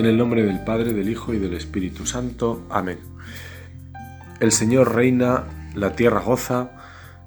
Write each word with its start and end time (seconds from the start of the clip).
En 0.00 0.06
el 0.06 0.16
nombre 0.16 0.42
del 0.42 0.64
Padre, 0.64 0.94
del 0.94 1.10
Hijo 1.10 1.34
y 1.34 1.38
del 1.38 1.52
Espíritu 1.52 2.06
Santo. 2.06 2.62
Amén. 2.70 3.00
El 4.40 4.50
Señor 4.50 4.94
reina, 4.94 5.44
la 5.74 5.94
tierra 5.94 6.20
goza, 6.20 6.70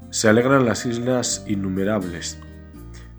se 0.09 0.27
alegran 0.27 0.65
las 0.65 0.87
islas 0.87 1.45
innumerables. 1.47 2.39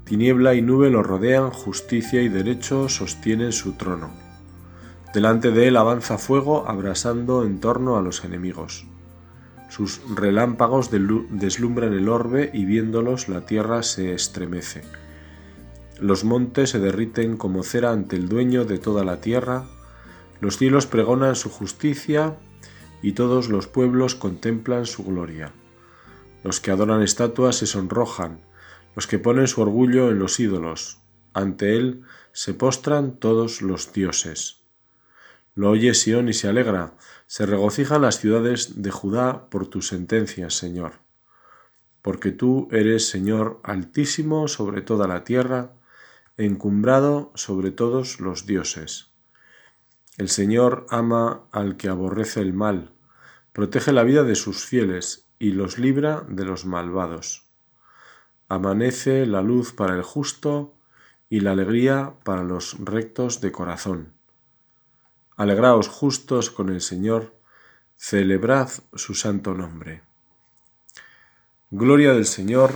Tiniebla 0.02 0.54
y 0.54 0.62
nube 0.62 0.90
lo 0.90 1.04
rodean, 1.04 1.50
justicia 1.50 2.20
y 2.20 2.28
derecho 2.28 2.88
sostienen 2.88 3.52
su 3.52 3.74
trono. 3.74 4.10
Delante 5.14 5.52
de 5.52 5.68
él 5.68 5.76
avanza 5.76 6.18
fuego, 6.18 6.68
abrasando 6.68 7.44
en 7.44 7.60
torno 7.60 7.96
a 7.96 8.02
los 8.02 8.24
enemigos. 8.24 8.88
Sus 9.68 10.00
relámpagos 10.16 10.90
deslumbran 10.90 11.92
el 11.92 12.08
orbe 12.08 12.50
y 12.52 12.64
viéndolos 12.64 13.28
la 13.28 13.46
tierra 13.46 13.84
se 13.84 14.14
estremece. 14.14 14.82
Los 16.04 16.22
montes 16.22 16.68
se 16.68 16.80
derriten 16.80 17.38
como 17.38 17.62
cera 17.62 17.90
ante 17.90 18.16
el 18.16 18.28
dueño 18.28 18.66
de 18.66 18.76
toda 18.76 19.04
la 19.04 19.22
tierra, 19.22 19.64
los 20.38 20.58
cielos 20.58 20.84
pregonan 20.84 21.34
su 21.34 21.48
justicia 21.48 22.36
y 23.00 23.12
todos 23.12 23.48
los 23.48 23.68
pueblos 23.68 24.14
contemplan 24.14 24.84
su 24.84 25.02
gloria. 25.02 25.54
Los 26.42 26.60
que 26.60 26.70
adoran 26.70 27.00
estatuas 27.00 27.56
se 27.56 27.64
sonrojan, 27.66 28.42
los 28.94 29.06
que 29.06 29.18
ponen 29.18 29.48
su 29.48 29.62
orgullo 29.62 30.10
en 30.10 30.18
los 30.18 30.38
ídolos, 30.40 30.98
ante 31.32 31.74
él 31.74 32.02
se 32.32 32.52
postran 32.52 33.16
todos 33.16 33.62
los 33.62 33.94
dioses. 33.94 34.58
Lo 35.54 35.70
oye 35.70 35.94
Sión 35.94 36.28
y 36.28 36.34
se 36.34 36.48
alegra, 36.48 36.98
se 37.26 37.46
regocijan 37.46 38.02
las 38.02 38.18
ciudades 38.18 38.82
de 38.82 38.90
Judá 38.90 39.48
por 39.48 39.68
tus 39.68 39.88
sentencias, 39.88 40.52
Señor. 40.52 41.00
Porque 42.02 42.30
tú 42.30 42.68
eres 42.72 43.08
Señor 43.08 43.58
altísimo 43.62 44.48
sobre 44.48 44.82
toda 44.82 45.08
la 45.08 45.24
tierra, 45.24 45.72
encumbrado 46.36 47.32
sobre 47.34 47.70
todos 47.70 48.20
los 48.20 48.46
dioses. 48.46 49.10
El 50.16 50.28
Señor 50.28 50.86
ama 50.90 51.46
al 51.52 51.76
que 51.76 51.88
aborrece 51.88 52.40
el 52.40 52.52
mal, 52.52 52.92
protege 53.52 53.92
la 53.92 54.04
vida 54.04 54.24
de 54.24 54.34
sus 54.34 54.64
fieles 54.64 55.26
y 55.38 55.50
los 55.50 55.78
libra 55.78 56.24
de 56.28 56.44
los 56.44 56.64
malvados. 56.64 57.44
Amanece 58.48 59.26
la 59.26 59.42
luz 59.42 59.72
para 59.72 59.94
el 59.94 60.02
justo 60.02 60.74
y 61.28 61.40
la 61.40 61.52
alegría 61.52 62.14
para 62.24 62.42
los 62.44 62.76
rectos 62.78 63.40
de 63.40 63.50
corazón. 63.50 64.12
Alegraos 65.36 65.88
justos 65.88 66.50
con 66.50 66.68
el 66.68 66.80
Señor, 66.80 67.34
celebrad 67.96 68.70
su 68.94 69.14
santo 69.14 69.54
nombre. 69.54 70.02
Gloria 71.70 72.12
del 72.12 72.26
Señor, 72.26 72.72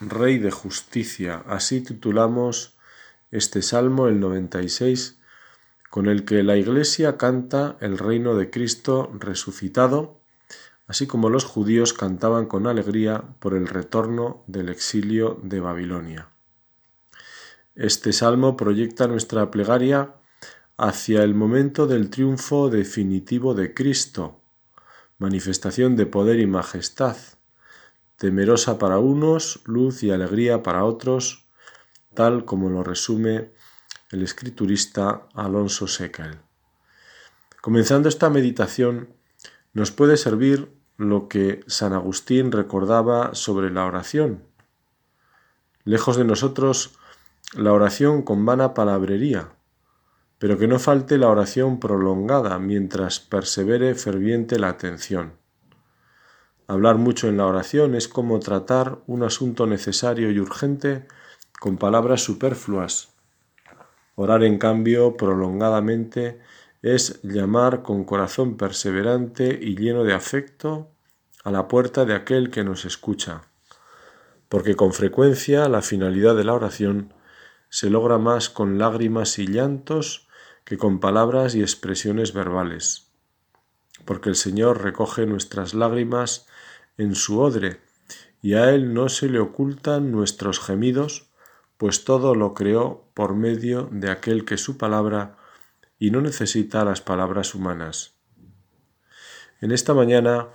Rey 0.00 0.38
de 0.38 0.50
justicia, 0.50 1.42
así 1.48 1.80
titulamos 1.80 2.75
este 3.30 3.62
Salmo, 3.62 4.08
el 4.08 4.20
96, 4.20 5.18
con 5.90 6.06
el 6.06 6.24
que 6.24 6.42
la 6.42 6.56
Iglesia 6.56 7.16
canta 7.16 7.76
el 7.80 7.98
reino 7.98 8.34
de 8.34 8.50
Cristo 8.50 9.10
resucitado, 9.18 10.20
así 10.86 11.06
como 11.06 11.30
los 11.30 11.44
judíos 11.44 11.92
cantaban 11.92 12.46
con 12.46 12.66
alegría 12.66 13.24
por 13.40 13.54
el 13.54 13.66
retorno 13.66 14.44
del 14.46 14.68
exilio 14.68 15.40
de 15.42 15.60
Babilonia. 15.60 16.28
Este 17.74 18.12
salmo 18.12 18.56
proyecta 18.56 19.06
nuestra 19.06 19.50
plegaria 19.50 20.14
hacia 20.76 21.22
el 21.22 21.34
momento 21.34 21.86
del 21.86 22.10
triunfo 22.10 22.70
definitivo 22.70 23.54
de 23.54 23.74
Cristo, 23.74 24.40
manifestación 25.18 25.96
de 25.96 26.06
poder 26.06 26.40
y 26.40 26.46
majestad, 26.46 27.16
temerosa 28.16 28.78
para 28.78 28.98
unos, 28.98 29.60
luz 29.64 30.02
y 30.02 30.10
alegría 30.10 30.62
para 30.62 30.84
otros, 30.84 31.45
tal 32.16 32.44
como 32.44 32.68
lo 32.68 32.82
resume 32.82 33.52
el 34.10 34.24
escriturista 34.24 35.28
Alonso 35.34 35.86
Secal. 35.86 36.40
Comenzando 37.60 38.08
esta 38.08 38.28
meditación, 38.30 39.14
nos 39.72 39.92
puede 39.92 40.16
servir 40.16 40.72
lo 40.96 41.28
que 41.28 41.60
San 41.68 41.92
Agustín 41.92 42.50
recordaba 42.50 43.34
sobre 43.34 43.70
la 43.70 43.84
oración. 43.84 44.42
Lejos 45.84 46.16
de 46.16 46.24
nosotros 46.24 46.98
la 47.54 47.72
oración 47.72 48.22
con 48.22 48.44
vana 48.44 48.74
palabrería, 48.74 49.50
pero 50.38 50.58
que 50.58 50.66
no 50.66 50.78
falte 50.78 51.18
la 51.18 51.28
oración 51.28 51.78
prolongada 51.78 52.58
mientras 52.58 53.20
persevere 53.20 53.94
ferviente 53.94 54.58
la 54.58 54.68
atención. 54.68 55.34
Hablar 56.68 56.96
mucho 56.96 57.28
en 57.28 57.36
la 57.36 57.46
oración 57.46 57.94
es 57.94 58.08
como 58.08 58.40
tratar 58.40 58.98
un 59.06 59.22
asunto 59.22 59.66
necesario 59.66 60.30
y 60.32 60.40
urgente 60.40 61.06
con 61.60 61.78
palabras 61.78 62.22
superfluas. 62.22 63.14
Orar, 64.14 64.44
en 64.44 64.58
cambio, 64.58 65.16
prolongadamente 65.16 66.40
es 66.82 67.20
llamar 67.22 67.82
con 67.82 68.04
corazón 68.04 68.56
perseverante 68.56 69.58
y 69.60 69.76
lleno 69.76 70.04
de 70.04 70.14
afecto 70.14 70.90
a 71.44 71.50
la 71.50 71.68
puerta 71.68 72.04
de 72.04 72.14
aquel 72.14 72.50
que 72.50 72.64
nos 72.64 72.84
escucha, 72.84 73.42
porque 74.48 74.74
con 74.74 74.92
frecuencia 74.92 75.68
la 75.68 75.82
finalidad 75.82 76.36
de 76.36 76.44
la 76.44 76.54
oración 76.54 77.12
se 77.68 77.90
logra 77.90 78.18
más 78.18 78.48
con 78.48 78.78
lágrimas 78.78 79.38
y 79.38 79.46
llantos 79.46 80.28
que 80.64 80.78
con 80.78 80.98
palabras 80.98 81.54
y 81.54 81.60
expresiones 81.60 82.32
verbales, 82.32 83.12
porque 84.04 84.28
el 84.28 84.36
Señor 84.36 84.82
recoge 84.82 85.26
nuestras 85.26 85.74
lágrimas 85.74 86.46
en 86.98 87.14
su 87.14 87.40
odre, 87.40 87.80
y 88.42 88.54
a 88.54 88.70
Él 88.70 88.94
no 88.94 89.08
se 89.08 89.28
le 89.28 89.38
ocultan 89.38 90.12
nuestros 90.12 90.60
gemidos, 90.60 91.30
pues 91.78 92.04
todo 92.04 92.34
lo 92.34 92.54
creó 92.54 93.04
por 93.14 93.34
medio 93.34 93.88
de 93.90 94.10
aquel 94.10 94.44
que 94.44 94.56
su 94.56 94.78
palabra 94.78 95.36
y 95.98 96.10
no 96.10 96.20
necesita 96.20 96.84
las 96.84 97.00
palabras 97.00 97.54
humanas. 97.54 98.14
En 99.60 99.72
esta 99.72 99.94
mañana 99.94 100.48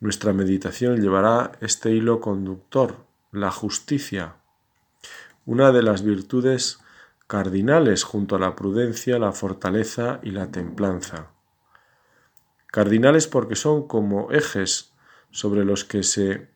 nuestra 0.00 0.32
meditación 0.32 1.00
llevará 1.00 1.52
este 1.60 1.90
hilo 1.90 2.20
conductor, 2.20 3.06
la 3.32 3.50
justicia, 3.50 4.36
una 5.46 5.72
de 5.72 5.82
las 5.82 6.02
virtudes 6.02 6.78
cardinales 7.26 8.04
junto 8.04 8.36
a 8.36 8.38
la 8.38 8.54
prudencia, 8.54 9.18
la 9.18 9.32
fortaleza 9.32 10.20
y 10.22 10.30
la 10.30 10.50
templanza. 10.50 11.30
Cardinales 12.66 13.26
porque 13.26 13.56
son 13.56 13.86
como 13.86 14.30
ejes 14.30 14.92
sobre 15.30 15.64
los 15.64 15.84
que 15.84 16.02
se 16.02 16.50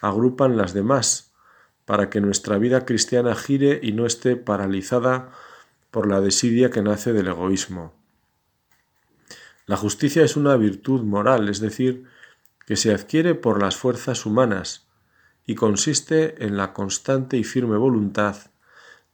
agrupan 0.00 0.56
las 0.56 0.72
demás, 0.72 1.29
para 1.90 2.08
que 2.08 2.20
nuestra 2.20 2.56
vida 2.56 2.86
cristiana 2.86 3.34
gire 3.34 3.80
y 3.82 3.90
no 3.90 4.06
esté 4.06 4.36
paralizada 4.36 5.32
por 5.90 6.06
la 6.06 6.20
desidia 6.20 6.70
que 6.70 6.82
nace 6.82 7.12
del 7.12 7.26
egoísmo. 7.26 7.92
La 9.66 9.76
justicia 9.76 10.22
es 10.22 10.36
una 10.36 10.54
virtud 10.54 11.02
moral, 11.02 11.48
es 11.48 11.58
decir, 11.58 12.04
que 12.64 12.76
se 12.76 12.94
adquiere 12.94 13.34
por 13.34 13.60
las 13.60 13.74
fuerzas 13.74 14.24
humanas 14.24 14.86
y 15.44 15.56
consiste 15.56 16.46
en 16.46 16.56
la 16.56 16.74
constante 16.74 17.38
y 17.38 17.42
firme 17.42 17.76
voluntad 17.76 18.36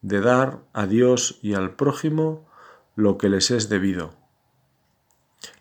de 0.02 0.20
dar 0.20 0.58
a 0.74 0.86
Dios 0.86 1.38
y 1.40 1.54
al 1.54 1.76
prójimo 1.76 2.46
lo 2.94 3.16
que 3.16 3.30
les 3.30 3.50
es 3.50 3.70
debido. 3.70 4.12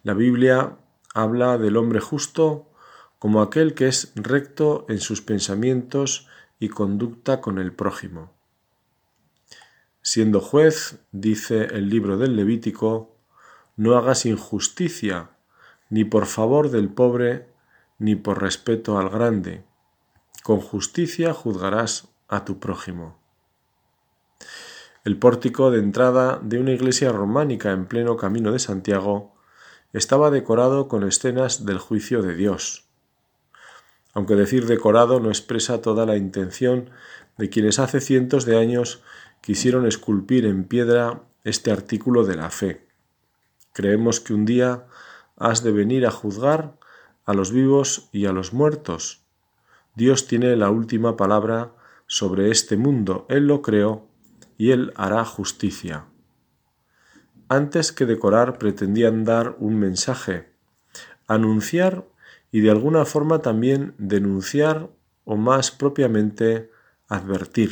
La 0.04 0.16
Biblia 0.16 0.80
habla 1.14 1.58
del 1.58 1.78
hombre 1.78 2.02
justo 2.02 2.70
como 3.20 3.42
aquel 3.42 3.74
que 3.74 3.88
es 3.88 4.12
recto 4.16 4.86
en 4.90 5.00
sus 5.00 5.22
pensamientos 5.22 6.28
y 6.60 6.70
conducta 6.70 7.42
con 7.42 7.58
el 7.60 7.74
prójimo. 7.74 8.32
Siendo 10.02 10.40
juez, 10.40 11.00
dice 11.12 11.66
el 11.66 11.90
libro 11.90 12.18
del 12.18 12.36
Levítico, 12.36 13.16
no 13.76 13.98
hagas 13.98 14.26
injusticia, 14.26 15.32
ni 15.90 16.06
por 16.06 16.26
favor 16.28 16.70
del 16.70 16.90
pobre, 16.90 17.48
ni 17.98 18.16
por 18.16 18.42
respeto 18.42 18.98
al 18.98 19.10
grande. 19.10 19.64
Con 20.44 20.62
justicia 20.62 21.34
juzgarás 21.34 22.08
a 22.28 22.46
tu 22.46 22.60
prójimo. 22.60 23.18
El 25.04 25.18
pórtico 25.18 25.72
de 25.72 25.80
entrada 25.80 26.40
de 26.42 26.60
una 26.60 26.72
iglesia 26.72 27.12
románica 27.12 27.72
en 27.72 27.86
pleno 27.86 28.18
camino 28.18 28.52
de 28.52 28.60
Santiago 28.60 29.36
estaba 29.94 30.30
decorado 30.30 30.88
con 30.88 31.04
escenas 31.04 31.66
del 31.66 31.80
juicio 31.80 32.22
de 32.22 32.36
Dios 32.36 32.85
aunque 34.16 34.36
decir 34.36 34.66
decorado 34.66 35.20
no 35.20 35.30
expresa 35.30 35.82
toda 35.82 36.06
la 36.06 36.16
intención 36.16 36.90
de 37.38 37.50
quienes 37.50 37.80
hace 37.80 38.00
cientos 38.00 38.46
de 38.46 38.58
años 38.58 39.04
quisieron 39.42 39.86
esculpir 39.86 40.46
en 40.46 40.64
piedra 40.64 41.22
este 41.44 41.70
artículo 41.70 42.24
de 42.24 42.36
la 42.36 42.50
fe. 42.50 42.88
Creemos 43.74 44.22
que 44.22 44.34
un 44.34 44.46
día 44.46 44.88
has 45.36 45.64
de 45.64 45.74
venir 45.74 46.08
a 46.08 46.12
juzgar 46.12 46.80
a 47.26 47.34
los 47.34 47.52
vivos 47.52 48.10
y 48.14 48.26
a 48.26 48.32
los 48.32 48.54
muertos. 48.54 49.26
Dios 49.96 50.28
tiene 50.28 50.56
la 50.56 50.70
última 50.70 51.18
palabra 51.18 51.74
sobre 52.08 52.52
este 52.52 52.78
mundo, 52.78 53.26
Él 53.30 53.48
lo 53.48 53.62
creó 53.62 54.08
y 54.58 54.72
Él 54.72 54.94
hará 54.96 55.26
justicia. 55.26 56.06
Antes 57.50 57.92
que 57.92 58.06
decorar 58.06 58.58
pretendían 58.58 59.26
dar 59.26 59.58
un 59.60 59.78
mensaje, 59.78 60.54
anunciar 61.28 62.06
y 62.52 62.62
de 62.62 62.72
alguna 62.72 63.06
forma 63.06 63.42
también 63.42 63.94
denunciar 63.98 64.90
o 65.24 65.36
más 65.36 65.72
propiamente 65.72 66.72
advertir. 67.08 67.72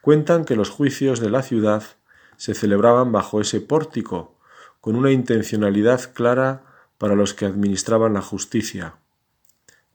Cuentan 0.00 0.44
que 0.44 0.56
los 0.56 0.70
juicios 0.70 1.20
de 1.20 1.30
la 1.30 1.42
ciudad 1.42 1.84
se 2.36 2.54
celebraban 2.54 3.12
bajo 3.12 3.40
ese 3.40 3.60
pórtico, 3.60 4.38
con 4.80 4.96
una 4.96 5.12
intencionalidad 5.12 6.12
clara 6.12 6.64
para 6.98 7.14
los 7.14 7.32
que 7.32 7.46
administraban 7.46 8.14
la 8.14 8.22
justicia. 8.22 8.96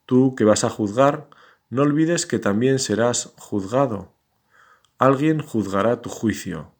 Tú 0.05 0.35
que 0.35 0.45
vas 0.45 0.63
a 0.63 0.69
juzgar, 0.69 1.29
no 1.69 1.83
olvides 1.83 2.25
que 2.25 2.39
también 2.39 2.79
serás 2.79 3.33
juzgado. 3.37 4.11
Alguien 4.97 5.41
juzgará 5.41 6.01
tu 6.01 6.09
juicio. 6.09 6.71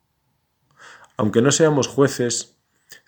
Aunque 1.16 1.42
no 1.42 1.52
seamos 1.52 1.86
jueces, 1.86 2.56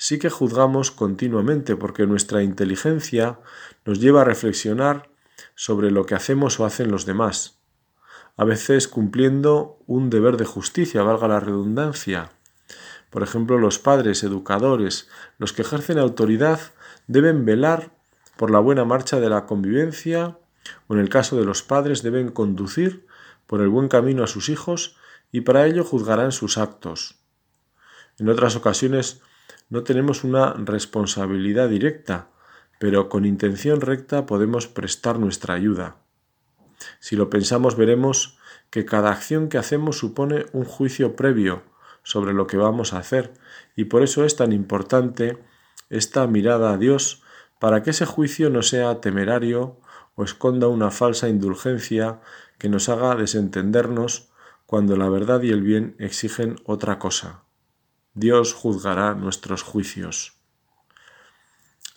sí 0.02 0.19
que 0.19 0.31
juzgamos 0.31 0.90
continuamente 0.90 1.76
porque 1.76 2.08
nuestra 2.08 2.43
inteligencia 2.43 3.38
nos 3.84 4.00
lleva 4.00 4.22
a 4.22 4.25
reflexionar 4.25 5.08
sobre 5.54 5.93
lo 5.93 6.06
que 6.06 6.16
hacemos 6.16 6.58
o 6.58 6.64
hacen 6.64 6.90
los 6.90 7.06
demás, 7.06 7.60
a 8.37 8.44
veces 8.44 8.88
cumpliendo 8.88 9.78
un 9.87 10.10
deber 10.10 10.38
de 10.38 10.44
justicia, 10.44 11.04
valga 11.04 11.28
la 11.28 11.38
redundancia. 11.38 12.32
Por 13.10 13.22
ejemplo, 13.22 13.58
los 13.58 13.78
padres, 13.78 14.25
educadores, 14.25 15.08
los 15.38 15.52
que 15.52 15.62
ejercen 15.62 16.00
autoridad, 16.00 16.58
deben 17.06 17.44
velar 17.44 17.93
por 18.37 18.50
la 18.50 18.58
buena 18.58 18.84
marcha 18.84 19.20
de 19.20 19.31
la 19.31 19.46
convivencia 19.46 20.37
o 20.88 20.94
en 20.94 20.99
el 20.99 21.10
caso 21.10 21.37
de 21.37 21.44
los 21.44 21.62
padres 21.62 22.02
deben 22.02 22.32
conducir 22.32 23.06
por 23.46 23.60
el 23.60 23.69
buen 23.69 23.87
camino 23.87 24.25
a 24.25 24.26
sus 24.26 24.49
hijos 24.49 24.96
y 25.31 25.43
para 25.43 25.64
ello 25.64 25.84
juzgarán 25.84 26.32
sus 26.32 26.58
actos. 26.58 27.20
En 28.19 28.28
otras 28.28 28.56
ocasiones 28.56 29.22
no 29.73 29.85
tenemos 29.85 30.23
una 30.23 30.53
responsabilidad 30.53 31.71
directa, 31.71 32.29
pero 32.79 33.09
con 33.09 33.25
intención 33.25 33.81
recta 33.81 34.27
podemos 34.27 34.67
prestar 34.67 35.19
nuestra 35.19 35.55
ayuda. 35.55 35.97
Si 37.01 37.17
lo 37.17 37.31
pensamos 37.31 37.75
veremos 37.75 38.37
que 38.69 38.85
cada 38.85 39.11
acción 39.11 39.49
que 39.49 39.57
hacemos 39.57 39.97
supone 39.97 40.45
un 40.53 40.67
juicio 40.67 41.17
previo 41.17 41.63
sobre 42.03 42.35
lo 42.35 42.47
que 42.47 42.59
vamos 42.59 42.93
a 42.93 42.99
hacer 42.99 43.33
y 43.75 43.85
por 43.85 44.03
eso 44.03 44.27
es 44.27 44.37
tan 44.37 44.53
importante 44.53 45.39
esta 45.89 46.27
mirada 46.27 46.75
a 46.75 46.77
Dios 46.77 47.23
para 47.59 47.83
que 47.83 47.93
ese 47.93 48.05
juicio 48.05 48.51
no 48.51 48.61
sea 48.61 49.01
temerario 49.01 49.81
o 50.17 50.25
esconda 50.25 50.69
una 50.69 50.91
falsa 50.91 51.31
indulgencia 51.31 52.21
que 52.59 52.69
nos 52.69 52.91
haga 52.91 53.15
desentendernos 53.15 54.29
cuando 54.67 54.99
la 54.99 55.09
verdad 55.09 55.41
y 55.41 55.49
el 55.49 55.63
bien 55.63 55.97
exigen 55.99 56.57
otra 56.67 56.99
cosa. 56.99 57.45
Dios 58.14 58.53
juzgará 58.53 59.14
nuestros 59.14 59.62
juicios. 59.62 60.35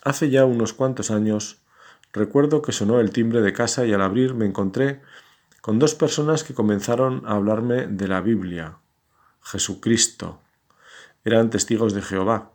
Hace 0.02 0.30
ya 0.30 0.46
unos 0.46 0.72
cuantos 0.72 1.10
años 1.10 1.58
recuerdo 2.12 2.62
que 2.62 2.72
sonó 2.72 3.00
el 3.00 3.10
timbre 3.10 3.42
de 3.42 3.52
casa 3.52 3.84
y 3.84 3.92
al 3.92 4.00
abrir 4.00 4.32
me 4.32 4.46
encontré 4.46 5.02
con 5.60 5.78
dos 5.78 5.94
personas 5.94 6.42
que 6.42 6.54
comenzaron 6.54 7.22
a 7.26 7.32
hablarme 7.32 7.86
de 7.86 8.08
la 8.08 8.22
Biblia, 8.22 8.78
Jesucristo. 9.42 10.40
Eran 11.24 11.50
testigos 11.50 11.92
de 11.92 12.00
Jehová, 12.00 12.52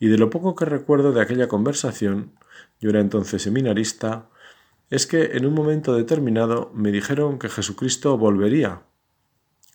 y 0.00 0.08
de 0.08 0.18
lo 0.18 0.30
poco 0.30 0.56
que 0.56 0.64
recuerdo 0.64 1.12
de 1.12 1.20
aquella 1.20 1.46
conversación, 1.46 2.32
yo 2.80 2.90
era 2.90 3.00
entonces 3.00 3.42
seminarista, 3.42 4.28
es 4.90 5.06
que 5.06 5.36
en 5.36 5.46
un 5.46 5.54
momento 5.54 5.94
determinado 5.94 6.72
me 6.74 6.90
dijeron 6.90 7.38
que 7.38 7.48
Jesucristo 7.48 8.18
volvería 8.18 8.82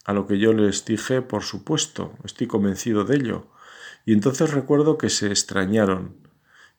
a 0.06 0.14
lo 0.14 0.28
que 0.28 0.40
yo 0.40 0.54
les 0.54 0.86
dije, 0.86 1.22
por 1.22 1.44
supuesto, 1.44 2.14
estoy 2.24 2.48
convencido 2.48 3.04
de 3.04 3.18
ello. 3.18 3.48
Y 4.06 4.14
entonces 4.14 4.54
recuerdo 4.54 4.98
que 4.98 5.10
se 5.10 5.28
extrañaron 5.28 6.16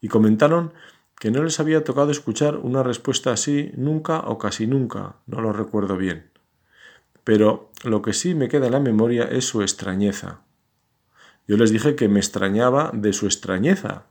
y 0.00 0.08
comentaron 0.08 0.72
que 1.18 1.30
no 1.30 1.42
les 1.42 1.60
había 1.60 1.84
tocado 1.84 2.10
escuchar 2.10 2.56
una 2.56 2.82
respuesta 2.82 3.30
así 3.30 3.72
nunca 3.76 4.20
o 4.20 4.38
casi 4.38 4.66
nunca, 4.66 5.16
no 5.26 5.40
lo 5.40 5.52
recuerdo 5.52 5.96
bien. 5.96 6.30
Pero 7.24 7.70
lo 7.84 8.00
que 8.00 8.14
sí 8.14 8.34
me 8.34 8.48
queda 8.48 8.66
en 8.66 8.72
la 8.72 8.80
memoria 8.80 9.24
es 9.24 9.44
su 9.44 9.60
extrañeza. 9.60 10.40
Yo 11.46 11.56
les 11.56 11.70
dije 11.70 11.94
que 11.94 12.08
me 12.08 12.20
extrañaba 12.20 12.90
de 12.94 13.12
su 13.12 13.26
extrañeza, 13.26 14.06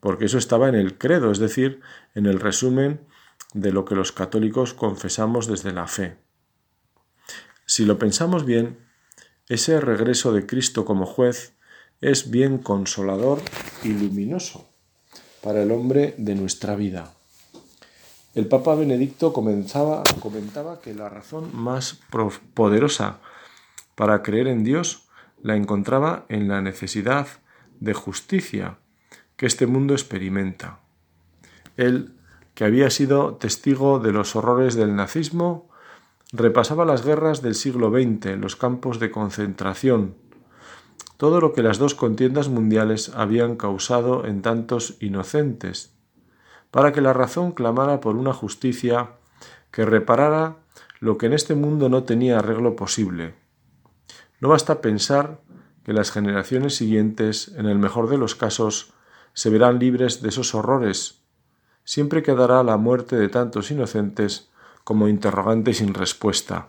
porque 0.00 0.26
eso 0.26 0.36
estaba 0.36 0.68
en 0.68 0.74
el 0.74 0.98
credo, 0.98 1.30
es 1.30 1.38
decir, 1.38 1.80
en 2.14 2.26
el 2.26 2.38
resumen 2.38 3.00
de 3.54 3.72
lo 3.72 3.84
que 3.84 3.94
los 3.94 4.12
católicos 4.12 4.74
confesamos 4.74 5.46
desde 5.46 5.72
la 5.72 5.86
fe. 5.86 6.18
Si 7.72 7.86
lo 7.86 7.98
pensamos 7.98 8.44
bien, 8.44 8.76
ese 9.48 9.80
regreso 9.80 10.34
de 10.34 10.44
Cristo 10.44 10.84
como 10.84 11.06
juez 11.06 11.54
es 12.02 12.30
bien 12.30 12.58
consolador 12.58 13.40
y 13.82 13.94
luminoso 13.94 14.68
para 15.42 15.62
el 15.62 15.72
hombre 15.72 16.14
de 16.18 16.34
nuestra 16.34 16.76
vida. 16.76 17.14
El 18.34 18.46
Papa 18.46 18.74
Benedicto 18.74 19.32
comenzaba, 19.32 20.02
comentaba 20.20 20.82
que 20.82 20.92
la 20.92 21.08
razón 21.08 21.48
más 21.54 21.98
poderosa 22.52 23.20
para 23.94 24.22
creer 24.22 24.48
en 24.48 24.64
Dios 24.64 25.08
la 25.42 25.56
encontraba 25.56 26.26
en 26.28 26.48
la 26.48 26.60
necesidad 26.60 27.26
de 27.80 27.94
justicia 27.94 28.76
que 29.38 29.46
este 29.46 29.66
mundo 29.66 29.94
experimenta. 29.94 30.80
Él, 31.78 32.12
que 32.54 32.66
había 32.66 32.90
sido 32.90 33.36
testigo 33.36 33.98
de 33.98 34.12
los 34.12 34.36
horrores 34.36 34.74
del 34.74 34.94
nazismo, 34.94 35.71
repasaba 36.32 36.86
las 36.86 37.04
guerras 37.04 37.42
del 37.42 37.54
siglo 37.54 37.90
XX, 37.90 38.38
los 38.38 38.56
campos 38.56 38.98
de 38.98 39.10
concentración, 39.10 40.14
todo 41.18 41.40
lo 41.40 41.52
que 41.52 41.62
las 41.62 41.78
dos 41.78 41.94
contiendas 41.94 42.48
mundiales 42.48 43.12
habían 43.14 43.56
causado 43.56 44.24
en 44.24 44.40
tantos 44.40 44.96
inocentes, 45.00 45.94
para 46.70 46.92
que 46.92 47.02
la 47.02 47.12
razón 47.12 47.52
clamara 47.52 48.00
por 48.00 48.16
una 48.16 48.32
justicia 48.32 49.10
que 49.70 49.84
reparara 49.84 50.56
lo 51.00 51.18
que 51.18 51.26
en 51.26 51.34
este 51.34 51.54
mundo 51.54 51.90
no 51.90 52.04
tenía 52.04 52.38
arreglo 52.38 52.76
posible. 52.76 53.34
No 54.40 54.48
basta 54.48 54.80
pensar 54.80 55.40
que 55.84 55.92
las 55.92 56.10
generaciones 56.10 56.74
siguientes, 56.76 57.52
en 57.56 57.66
el 57.66 57.78
mejor 57.78 58.08
de 58.08 58.16
los 58.16 58.34
casos, 58.34 58.94
se 59.34 59.50
verán 59.50 59.78
libres 59.78 60.22
de 60.22 60.30
esos 60.30 60.54
horrores. 60.54 61.22
Siempre 61.84 62.22
quedará 62.22 62.62
la 62.62 62.76
muerte 62.76 63.16
de 63.16 63.28
tantos 63.28 63.70
inocentes 63.70 64.51
como 64.84 65.08
interrogante 65.08 65.74
sin 65.74 65.94
respuesta. 65.94 66.68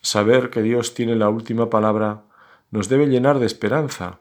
Saber 0.00 0.50
que 0.50 0.62
Dios 0.62 0.94
tiene 0.94 1.16
la 1.16 1.28
última 1.28 1.70
palabra 1.70 2.24
nos 2.70 2.88
debe 2.88 3.06
llenar 3.06 3.38
de 3.38 3.46
esperanza. 3.46 4.18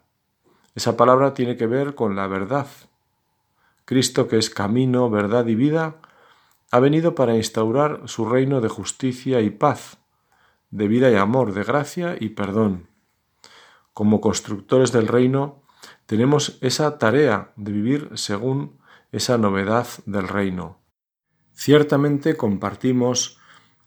Esa 0.76 0.96
palabra 0.96 1.34
tiene 1.34 1.58
que 1.58 1.68
ver 1.68 1.96
con 1.96 2.16
la 2.16 2.28
verdad. 2.28 2.68
Cristo, 3.86 4.28
que 4.28 4.38
es 4.38 4.50
camino, 4.50 5.10
verdad 5.10 5.48
y 5.48 5.56
vida, 5.56 5.96
ha 6.72 6.80
venido 6.80 7.16
para 7.16 7.36
instaurar 7.36 8.02
su 8.06 8.26
reino 8.26 8.62
de 8.62 8.70
justicia 8.70 9.42
y 9.42 9.50
paz, 9.50 9.98
de 10.72 10.88
vida 10.88 11.12
y 11.12 11.16
amor, 11.16 11.54
de 11.54 11.64
gracia 11.64 12.16
y 12.20 12.30
perdón. 12.30 12.88
Como 13.94 14.22
constructores 14.22 14.92
del 14.92 15.08
reino, 15.08 15.62
tenemos 16.06 16.58
esa 16.62 16.98
tarea 16.98 17.52
de 17.56 17.72
vivir 17.72 18.10
según 18.16 18.80
esa 19.12 19.38
novedad 19.38 19.88
del 20.06 20.28
reino. 20.28 20.83
Ciertamente 21.64 22.36
compartimos 22.36 23.38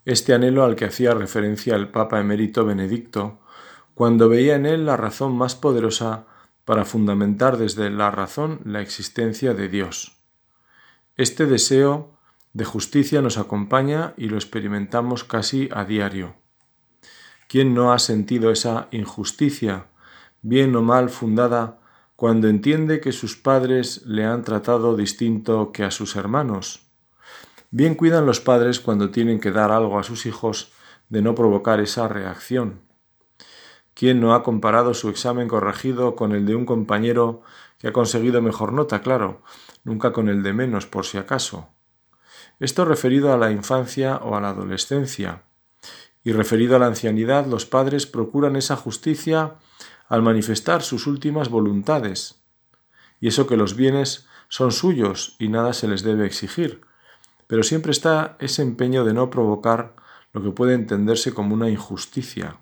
este 0.03 0.33
anhelo 0.33 0.63
al 0.63 0.75
que 0.75 0.85
hacía 0.85 1.13
referencia 1.13 1.75
el 1.75 1.89
Papa 1.89 2.19
emérito 2.19 2.65
Benedicto, 2.65 3.37
cuando 3.93 4.29
veía 4.29 4.55
en 4.55 4.65
él 4.65 4.87
la 4.87 4.97
razón 4.97 5.37
más 5.37 5.53
poderosa 5.53 6.25
para 6.65 6.85
fundamentar 6.85 7.57
desde 7.57 7.91
la 7.91 8.09
razón 8.09 8.61
la 8.65 8.81
existencia 8.81 9.53
de 9.53 9.69
Dios. 9.69 10.17
Este 11.17 11.45
deseo 11.45 12.17
de 12.53 12.65
justicia 12.65 13.21
nos 13.21 13.37
acompaña 13.37 14.15
y 14.17 14.29
lo 14.29 14.37
experimentamos 14.37 15.23
casi 15.23 15.69
a 15.71 15.85
diario. 15.85 16.33
¿Quién 17.47 17.75
no 17.75 17.93
ha 17.93 17.99
sentido 17.99 18.49
esa 18.49 18.87
injusticia, 18.89 19.85
bien 20.41 20.75
o 20.75 20.81
mal 20.81 21.11
fundada, 21.11 21.77
cuando 22.15 22.47
entiende 22.47 23.01
que 23.01 23.11
sus 23.11 23.37
padres 23.37 24.01
le 24.07 24.25
han 24.25 24.43
tratado 24.43 24.97
distinto 24.97 25.71
que 25.71 25.83
a 25.83 25.91
sus 25.91 26.15
hermanos? 26.15 26.86
Bien 27.69 27.95
cuidan 27.95 28.25
los 28.25 28.39
padres 28.39 28.79
cuando 28.79 29.11
tienen 29.11 29.39
que 29.39 29.51
dar 29.51 29.71
algo 29.71 29.99
a 29.99 30.03
sus 30.03 30.25
hijos 30.25 30.71
de 31.09 31.21
no 31.21 31.35
provocar 31.35 31.81
esa 31.81 32.07
reacción. 32.07 32.81
¿Quién 33.93 34.21
no 34.21 34.33
ha 34.33 34.43
comparado 34.43 34.93
su 34.93 35.09
examen 35.09 35.47
corregido 35.47 36.15
con 36.15 36.31
el 36.31 36.45
de 36.45 36.55
un 36.55 36.65
compañero 36.65 37.41
que 37.79 37.87
ha 37.87 37.93
conseguido 37.93 38.41
mejor 38.41 38.71
nota, 38.71 39.01
claro, 39.01 39.41
nunca 39.83 40.13
con 40.13 40.29
el 40.29 40.43
de 40.43 40.53
menos, 40.53 40.85
por 40.85 41.05
si 41.05 41.17
acaso? 41.17 41.69
Esto 42.59 42.85
referido 42.85 43.33
a 43.33 43.37
la 43.37 43.51
infancia 43.51 44.17
o 44.17 44.35
a 44.35 44.41
la 44.41 44.49
adolescencia. 44.49 45.43
Y 46.23 46.31
referido 46.31 46.75
a 46.75 46.79
la 46.79 46.87
ancianidad, 46.87 47.47
los 47.47 47.65
padres 47.65 48.05
procuran 48.05 48.55
esa 48.55 48.75
justicia 48.75 49.55
al 50.07 50.21
manifestar 50.21 50.83
sus 50.83 51.05
últimas 51.05 51.49
voluntades. 51.49 52.41
Y 53.19 53.27
eso 53.27 53.45
que 53.45 53.57
los 53.57 53.75
bienes 53.75 54.25
son 54.47 54.71
suyos 54.71 55.35
y 55.39 55.49
nada 55.49 55.73
se 55.73 55.87
les 55.87 56.03
debe 56.03 56.25
exigir, 56.25 56.81
pero 57.47 57.63
siempre 57.63 57.91
está 57.91 58.37
ese 58.39 58.61
empeño 58.61 59.03
de 59.05 59.13
no 59.13 59.29
provocar 59.29 59.95
lo 60.33 60.43
que 60.43 60.51
puede 60.51 60.73
entenderse 60.73 61.33
como 61.33 61.53
una 61.53 61.69
injusticia. 61.69 62.57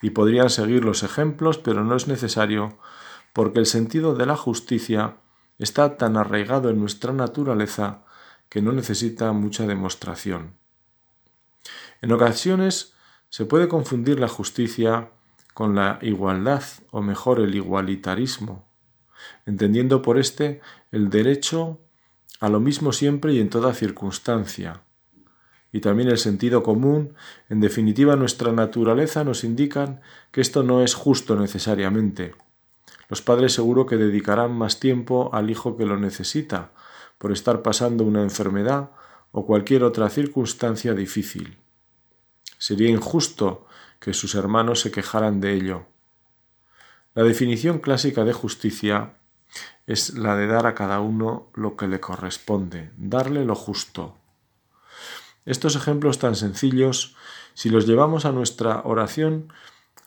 Y 0.00 0.10
podrían 0.10 0.50
seguir 0.50 0.84
los 0.84 1.02
ejemplos, 1.02 1.58
pero 1.58 1.84
no 1.84 1.96
es 1.96 2.06
necesario, 2.06 2.78
porque 3.32 3.58
el 3.58 3.66
sentido 3.66 4.14
de 4.14 4.26
la 4.26 4.36
justicia 4.36 5.16
está 5.58 5.96
tan 5.96 6.16
arraigado 6.16 6.70
en 6.70 6.78
nuestra 6.80 7.12
naturaleza 7.12 8.04
que 8.48 8.62
no 8.62 8.72
necesita 8.72 9.32
mucha 9.32 9.66
demostración. 9.66 10.54
En 12.00 12.12
ocasiones 12.12 12.94
se 13.28 13.44
puede 13.44 13.68
confundir 13.68 14.20
la 14.20 14.28
justicia 14.28 15.10
con 15.54 15.74
la 15.74 15.98
igualdad, 16.02 16.62
o 16.90 17.00
mejor 17.00 17.40
el 17.40 17.54
igualitarismo. 17.54 18.64
entendiendo 19.46 20.02
por 20.02 20.18
éste 20.18 20.60
el 20.92 21.08
derecho 21.08 21.80
a 22.40 22.48
lo 22.48 22.60
mismo 22.60 22.92
siempre 22.92 23.32
y 23.32 23.40
en 23.40 23.50
toda 23.50 23.74
circunstancia. 23.74 24.82
Y 25.72 25.80
también 25.80 26.08
el 26.08 26.18
sentido 26.18 26.62
común, 26.62 27.14
en 27.48 27.60
definitiva 27.60 28.16
nuestra 28.16 28.52
naturaleza 28.52 29.24
nos 29.24 29.44
indican 29.44 30.00
que 30.30 30.40
esto 30.40 30.62
no 30.62 30.82
es 30.82 30.94
justo 30.94 31.36
necesariamente. 31.36 32.34
Los 33.08 33.22
padres 33.22 33.52
seguro 33.52 33.86
que 33.86 33.96
dedicarán 33.96 34.52
más 34.52 34.80
tiempo 34.80 35.30
al 35.32 35.50
hijo 35.50 35.76
que 35.76 35.86
lo 35.86 35.96
necesita, 35.96 36.72
por 37.18 37.32
estar 37.32 37.62
pasando 37.62 38.04
una 38.04 38.22
enfermedad 38.22 38.90
o 39.32 39.46
cualquier 39.46 39.84
otra 39.84 40.08
circunstancia 40.08 40.94
difícil. 40.94 41.58
Sería 42.58 42.88
injusto 42.88 43.66
que 44.00 44.12
sus 44.12 44.34
hermanos 44.34 44.80
se 44.80 44.90
quejaran 44.90 45.40
de 45.40 45.54
ello. 45.54 45.86
La 47.14 47.22
definición 47.22 47.78
clásica 47.78 48.24
de 48.24 48.32
justicia 48.32 49.14
es 49.86 50.14
la 50.14 50.36
de 50.36 50.46
dar 50.46 50.66
a 50.66 50.74
cada 50.74 51.00
uno 51.00 51.48
lo 51.54 51.76
que 51.76 51.86
le 51.86 52.00
corresponde, 52.00 52.90
darle 52.96 53.44
lo 53.44 53.54
justo. 53.54 54.16
Estos 55.44 55.76
ejemplos 55.76 56.18
tan 56.18 56.34
sencillos, 56.34 57.16
si 57.54 57.70
los 57.70 57.86
llevamos 57.86 58.24
a 58.24 58.32
nuestra 58.32 58.82
oración, 58.84 59.52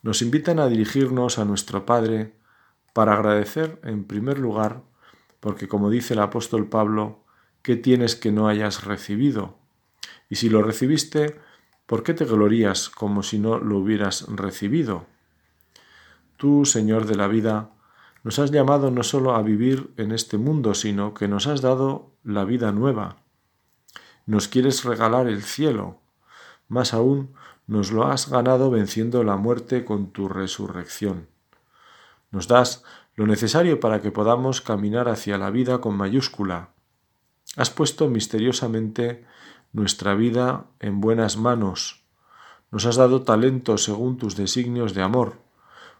nos 0.02 0.22
invitan 0.22 0.60
a 0.60 0.68
dirigirnos 0.68 1.40
a 1.40 1.46
nuestro 1.46 1.86
Padre 1.86 2.34
para 2.94 3.14
agradecer 3.14 3.80
en 3.84 4.04
primer 4.04 4.38
lugar, 4.38 4.82
porque 5.40 5.68
como 5.70 5.90
dice 5.90 6.14
el 6.14 6.20
apóstol 6.20 6.68
Pablo, 6.68 7.24
¿qué 7.62 7.78
tienes 7.78 8.16
que 8.18 8.32
no 8.32 8.50
hayas 8.50 8.84
recibido? 8.84 9.58
Y 10.30 10.36
si 10.36 10.50
lo 10.50 10.62
recibiste, 10.62 11.40
¿por 11.86 12.04
qué 12.04 12.14
te 12.14 12.26
glorías 12.26 12.90
como 12.90 13.24
si 13.24 13.40
no 13.40 13.58
lo 13.60 13.78
hubieras 13.78 14.26
recibido? 14.28 15.06
Tú, 16.36 16.66
Señor 16.66 17.06
de 17.06 17.16
la 17.16 17.28
vida, 17.28 17.72
nos 18.30 18.38
has 18.38 18.52
llamado 18.52 18.92
no 18.92 19.02
solo 19.02 19.34
a 19.34 19.42
vivir 19.42 19.92
en 19.98 20.12
este 20.12 20.38
mundo, 20.38 20.76
sino 20.76 21.16
que 21.16 21.28
nos 21.28 21.48
has 21.48 21.62
dado 21.62 22.12
la 22.24 22.46
vida 22.46 22.72
nueva. 22.72 23.24
Nos 24.28 24.48
quieres 24.48 24.84
regalar 24.84 25.28
el 25.28 25.42
cielo. 25.42 25.98
Más 26.68 26.94
aún, 26.94 27.34
nos 27.66 27.92
lo 27.92 28.06
has 28.06 28.30
ganado 28.30 28.70
venciendo 28.70 29.24
la 29.24 29.36
muerte 29.36 29.84
con 29.84 30.12
tu 30.12 30.30
resurrección. 30.30 31.28
Nos 32.30 32.48
das 32.48 32.84
lo 33.16 33.26
necesario 33.26 33.80
para 33.80 34.00
que 34.00 34.12
podamos 34.12 34.62
caminar 34.62 35.10
hacia 35.10 35.40
la 35.40 35.50
vida 35.50 35.82
con 35.82 35.98
mayúscula. 35.98 36.70
Has 37.58 37.72
puesto 37.72 38.10
misteriosamente 38.10 39.26
nuestra 39.74 40.14
vida 40.14 40.68
en 40.80 41.02
buenas 41.02 41.36
manos. 41.36 42.04
Nos 42.70 42.86
has 42.86 42.96
dado 42.96 43.24
talento 43.24 43.80
según 43.80 44.18
tus 44.20 44.36
designios 44.36 44.94
de 44.94 45.02
amor 45.02 45.49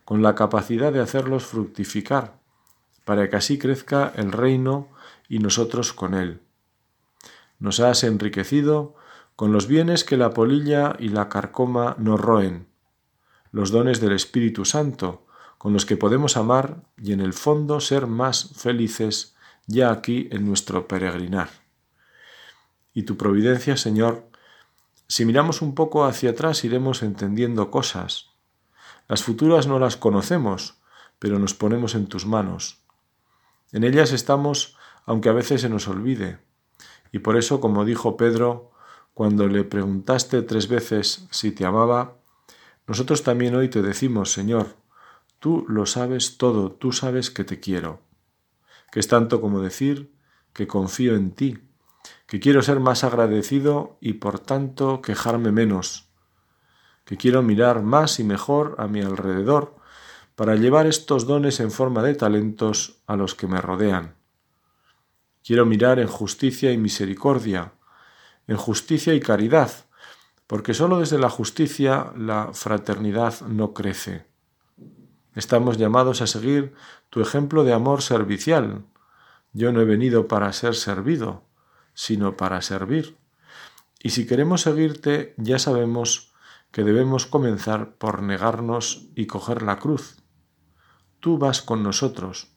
con 0.10 0.24
la 0.24 0.34
capacidad 0.34 0.92
de 0.92 1.02
hacerlos 1.02 1.46
fructificar, 1.46 2.40
para 3.06 3.30
que 3.30 3.36
así 3.36 3.60
crezca 3.60 4.12
el 4.16 4.32
reino 4.32 4.88
y 5.28 5.38
nosotros 5.38 5.94
con 5.94 6.16
él. 6.16 6.42
Nos 7.60 7.80
has 7.80 8.04
enriquecido 8.04 8.96
con 9.36 9.52
los 9.52 9.68
bienes 9.68 10.04
que 10.04 10.18
la 10.18 10.32
polilla 10.32 10.96
y 10.98 11.10
la 11.10 11.30
carcoma 11.30 11.96
nos 12.00 12.20
roen, 12.20 12.66
los 13.52 13.70
dones 13.70 14.02
del 14.02 14.14
Espíritu 14.14 14.66
Santo, 14.66 15.28
con 15.60 15.74
los 15.74 15.86
que 15.86 15.96
podemos 15.96 16.38
amar 16.38 16.82
y 16.98 17.14
en 17.14 17.20
el 17.20 17.34
fondo 17.34 17.80
ser 17.80 18.08
más 18.08 18.54
felices 18.56 19.36
ya 19.68 19.92
aquí 19.92 20.28
en 20.32 20.44
nuestro 20.48 20.88
peregrinar. 20.88 21.52
Y 22.96 23.04
tu 23.04 23.16
providencia, 23.16 23.78
Señor, 23.78 24.28
si 25.08 25.24
miramos 25.24 25.62
un 25.62 25.76
poco 25.76 26.06
hacia 26.06 26.32
atrás 26.32 26.64
iremos 26.64 27.04
entendiendo 27.04 27.70
cosas, 27.70 28.29
las 29.10 29.24
futuras 29.24 29.66
no 29.66 29.80
las 29.80 29.98
conocemos, 29.98 30.78
pero 31.18 31.40
nos 31.40 31.56
ponemos 31.56 31.96
en 31.96 32.06
tus 32.06 32.28
manos. 32.28 32.84
En 33.72 33.84
ellas 33.84 34.12
estamos, 34.12 34.78
aunque 35.04 35.30
a 35.30 35.34
veces 35.34 35.62
se 35.62 35.70
nos 35.70 35.88
olvide. 35.88 36.38
Y 37.12 37.20
por 37.20 37.36
eso, 37.36 37.60
como 37.60 37.86
dijo 37.86 38.18
Pedro, 38.18 38.72
cuando 39.16 39.48
le 39.48 39.64
preguntaste 39.64 40.44
tres 40.44 40.68
veces 40.68 41.28
si 41.32 41.52
te 41.52 41.66
amaba, 41.66 42.18
nosotros 42.86 43.24
también 43.24 43.56
hoy 43.56 43.68
te 43.68 43.82
decimos, 43.82 44.32
Señor, 44.32 44.76
tú 45.40 45.66
lo 45.68 45.88
sabes 45.88 46.38
todo, 46.38 46.72
tú 46.72 46.92
sabes 46.92 47.32
que 47.32 47.44
te 47.44 47.60
quiero, 47.60 48.02
que 48.92 49.00
es 49.00 49.08
tanto 49.08 49.42
como 49.42 49.60
decir 49.60 50.14
que 50.54 50.68
confío 50.68 51.16
en 51.16 51.32
ti, 51.32 51.58
que 52.28 52.40
quiero 52.40 52.62
ser 52.62 52.80
más 52.80 53.04
agradecido 53.04 53.98
y 54.02 54.14
por 54.14 54.40
tanto 54.40 55.02
quejarme 55.02 55.52
menos, 55.52 56.09
que 57.10 57.18
quiero 57.18 57.42
mirar 57.42 57.82
más 57.82 58.20
y 58.20 58.24
mejor 58.24 58.76
a 58.78 58.86
mi 58.86 59.02
alrededor 59.02 59.76
para 60.36 60.56
llevar 60.56 60.86
estos 60.86 61.26
dones 61.26 61.60
en 61.60 61.72
forma 61.72 62.04
de 62.04 62.14
talentos 62.14 63.02
a 63.08 63.16
los 63.16 63.34
que 63.34 63.48
me 63.48 63.60
rodean. 63.60 64.14
Quiero 65.44 65.66
mirar 65.66 65.98
en 65.98 66.08
justicia 66.08 66.72
y 66.72 66.78
misericordia, 66.78 67.74
en 68.46 68.58
justicia 68.58 69.16
y 69.16 69.22
caridad, 69.22 69.72
porque 70.46 70.76
sólo 70.76 71.00
desde 71.00 71.18
la 71.18 71.32
justicia 71.32 72.14
la 72.16 72.52
fraternidad 72.54 73.42
no 73.42 73.74
crece. 73.74 74.28
Estamos 75.34 75.80
llamados 75.80 76.22
a 76.22 76.28
seguir 76.28 76.76
tu 77.10 77.22
ejemplo 77.22 77.64
de 77.64 77.74
amor 77.74 78.04
servicial. 78.04 78.86
Yo 79.52 79.72
no 79.72 79.82
he 79.82 79.86
venido 79.86 80.28
para 80.28 80.54
ser 80.54 80.76
servido, 80.76 81.42
sino 81.96 82.38
para 82.38 82.62
servir. 82.62 83.18
Y 84.00 84.12
si 84.12 84.28
queremos 84.28 84.62
seguirte, 84.62 85.34
ya 85.38 85.58
sabemos 85.58 86.29
que 86.72 86.84
debemos 86.84 87.26
comenzar 87.26 87.96
por 87.96 88.22
negarnos 88.22 89.08
y 89.16 89.26
coger 89.26 89.62
la 89.62 89.80
cruz. 89.80 90.18
Tú 91.20 91.38
vas 91.38 91.62
con 91.62 91.84
nosotros, 91.84 92.52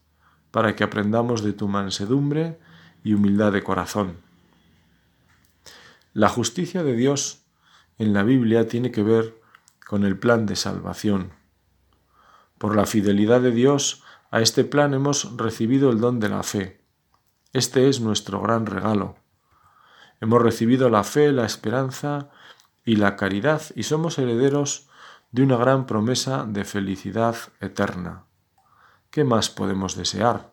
para 0.50 0.76
que 0.76 0.85
aprendamos 0.85 1.42
de 1.42 1.52
tu 1.52 1.69
mansedumbre 1.69 2.59
y 3.02 3.14
humildad 3.14 3.52
de 3.52 3.62
corazón. 3.62 4.19
La 6.12 6.28
justicia 6.28 6.83
de 6.83 6.95
Dios 6.95 7.42
en 7.99 8.12
la 8.12 8.23
Biblia 8.23 8.69
tiene 8.69 8.90
que 8.90 9.02
ver 9.02 9.40
con 9.87 10.04
el 10.04 10.19
plan 10.19 10.47
de 10.47 10.57
salvación. 10.57 11.33
Por 12.59 12.76
la 12.76 12.87
fidelidad 12.87 13.40
de 13.40 13.50
Dios 13.50 14.02
a 14.31 14.40
este 14.40 14.64
plan 14.64 14.95
hemos 14.95 15.37
recibido 15.37 15.90
el 15.90 16.00
don 16.00 16.21
de 16.21 16.28
la 16.28 16.42
fe. 16.42 16.81
Este 17.52 17.88
es 17.88 18.00
nuestro 18.00 18.40
gran 18.40 18.66
regalo. 18.66 19.16
Hemos 20.21 20.40
recibido 20.40 20.88
la 20.88 21.02
fe, 21.02 21.33
la 21.33 21.45
esperanza 21.45 22.31
y 22.85 22.97
la 22.97 23.17
caridad 23.17 23.62
y 23.75 23.85
somos 23.85 24.19
herederos 24.19 24.89
de 25.31 25.43
una 25.43 25.57
gran 25.57 25.87
promesa 25.87 26.45
de 26.47 26.65
felicidad 26.65 27.37
eterna. 27.61 28.25
¿Qué 29.11 29.25
más 29.25 29.51
podemos 29.51 29.97
desear? 29.97 30.53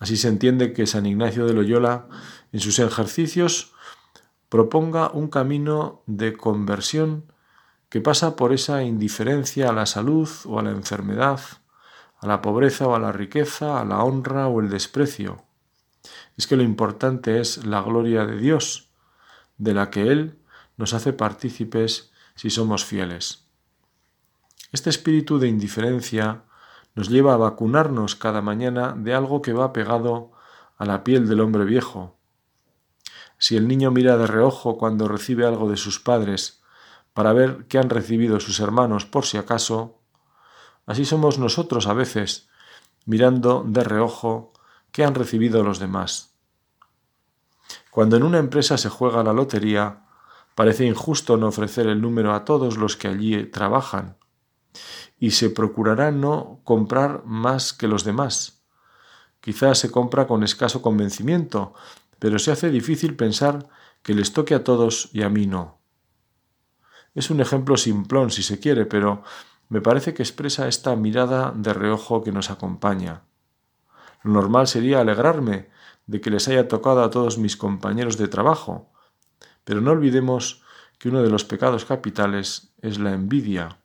Así 0.00 0.16
se 0.16 0.28
entiende 0.28 0.72
que 0.72 0.86
San 0.86 1.06
Ignacio 1.06 1.46
de 1.46 1.54
Loyola 1.54 2.08
en 2.52 2.60
sus 2.60 2.78
ejercicios 2.78 3.72
proponga 4.48 5.10
un 5.10 5.28
camino 5.28 6.02
de 6.06 6.36
conversión 6.36 7.32
que 7.88 8.00
pasa 8.00 8.36
por 8.36 8.52
esa 8.52 8.82
indiferencia 8.82 9.70
a 9.70 9.72
la 9.72 9.86
salud 9.86 10.28
o 10.46 10.58
a 10.58 10.62
la 10.62 10.70
enfermedad, 10.70 11.40
a 12.18 12.26
la 12.26 12.42
pobreza 12.42 12.88
o 12.88 12.94
a 12.94 12.98
la 12.98 13.12
riqueza, 13.12 13.80
a 13.80 13.84
la 13.84 14.02
honra 14.02 14.48
o 14.48 14.60
el 14.60 14.68
desprecio. 14.68 15.44
Es 16.36 16.46
que 16.46 16.56
lo 16.56 16.62
importante 16.62 17.40
es 17.40 17.64
la 17.64 17.82
gloria 17.82 18.26
de 18.26 18.36
Dios, 18.36 18.90
de 19.58 19.74
la 19.74 19.90
que 19.90 20.10
Él 20.10 20.38
nos 20.76 20.94
hace 20.94 21.12
partícipes 21.12 22.12
si 22.34 22.50
somos 22.50 22.84
fieles. 22.84 23.46
Este 24.72 24.90
espíritu 24.90 25.38
de 25.38 25.48
indiferencia 25.48 26.42
nos 26.94 27.08
lleva 27.08 27.34
a 27.34 27.38
vacunarnos 27.38 28.16
cada 28.16 28.42
mañana 28.42 28.94
de 28.96 29.14
algo 29.14 29.42
que 29.42 29.52
va 29.52 29.72
pegado 29.72 30.32
a 30.76 30.84
la 30.84 31.04
piel 31.04 31.28
del 31.28 31.40
hombre 31.40 31.64
viejo. 31.64 32.16
Si 33.38 33.56
el 33.56 33.68
niño 33.68 33.90
mira 33.90 34.16
de 34.16 34.26
reojo 34.26 34.78
cuando 34.78 35.08
recibe 35.08 35.46
algo 35.46 35.68
de 35.68 35.76
sus 35.76 36.00
padres 36.00 36.62
para 37.12 37.32
ver 37.32 37.66
qué 37.68 37.78
han 37.78 37.90
recibido 37.90 38.40
sus 38.40 38.60
hermanos 38.60 39.06
por 39.06 39.26
si 39.26 39.38
acaso, 39.38 39.98
así 40.86 41.04
somos 41.04 41.38
nosotros 41.38 41.86
a 41.86 41.94
veces, 41.94 42.48
mirando 43.06 43.64
de 43.66 43.84
reojo 43.84 44.52
qué 44.90 45.04
han 45.04 45.14
recibido 45.14 45.62
los 45.62 45.78
demás. 45.78 46.34
Cuando 47.90 48.16
en 48.16 48.24
una 48.24 48.38
empresa 48.38 48.76
se 48.78 48.88
juega 48.88 49.22
la 49.22 49.32
lotería, 49.32 50.03
Parece 50.54 50.84
injusto 50.84 51.36
no 51.36 51.48
ofrecer 51.48 51.86
el 51.86 52.00
número 52.00 52.34
a 52.34 52.44
todos 52.44 52.76
los 52.76 52.96
que 52.96 53.08
allí 53.08 53.44
trabajan 53.46 54.16
y 55.18 55.32
se 55.32 55.50
procurará 55.50 56.10
no 56.10 56.60
comprar 56.64 57.24
más 57.24 57.72
que 57.72 57.88
los 57.88 58.04
demás. 58.04 58.62
Quizás 59.40 59.78
se 59.78 59.90
compra 59.90 60.26
con 60.26 60.42
escaso 60.42 60.82
convencimiento, 60.82 61.74
pero 62.18 62.38
se 62.38 62.52
hace 62.52 62.70
difícil 62.70 63.16
pensar 63.16 63.68
que 64.02 64.14
les 64.14 64.32
toque 64.32 64.54
a 64.54 64.64
todos 64.64 65.10
y 65.12 65.22
a 65.22 65.28
mí 65.28 65.46
no. 65.46 65.78
Es 67.14 67.30
un 67.30 67.40
ejemplo 67.40 67.76
simplón 67.76 68.30
si 68.30 68.42
se 68.42 68.58
quiere, 68.58 68.86
pero 68.86 69.22
me 69.68 69.80
parece 69.80 70.14
que 70.14 70.22
expresa 70.22 70.68
esta 70.68 70.94
mirada 70.96 71.52
de 71.54 71.72
reojo 71.72 72.22
que 72.22 72.32
nos 72.32 72.50
acompaña. 72.50 73.22
Lo 74.22 74.32
normal 74.32 74.66
sería 74.66 75.00
alegrarme 75.00 75.68
de 76.06 76.20
que 76.20 76.30
les 76.30 76.48
haya 76.48 76.68
tocado 76.68 77.02
a 77.02 77.10
todos 77.10 77.38
mis 77.38 77.56
compañeros 77.56 78.16
de 78.18 78.28
trabajo, 78.28 78.93
pero 79.64 79.80
no 79.80 79.90
olvidemos 79.90 80.62
que 80.98 81.08
uno 81.08 81.22
de 81.22 81.30
los 81.30 81.44
pecados 81.44 81.84
capitales 81.84 82.72
es 82.80 82.98
la 82.98 83.12
envidia 83.12 83.78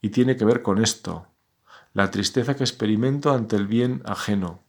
y 0.00 0.10
tiene 0.10 0.36
que 0.36 0.44
ver 0.44 0.62
con 0.62 0.82
esto. 0.82 1.26
la 1.94 2.10
tristeza 2.10 2.56
que 2.56 2.64
experimento 2.64 3.32
ante 3.32 3.54
el 3.54 3.66
bien 3.66 4.00
ajeno. 4.06 4.62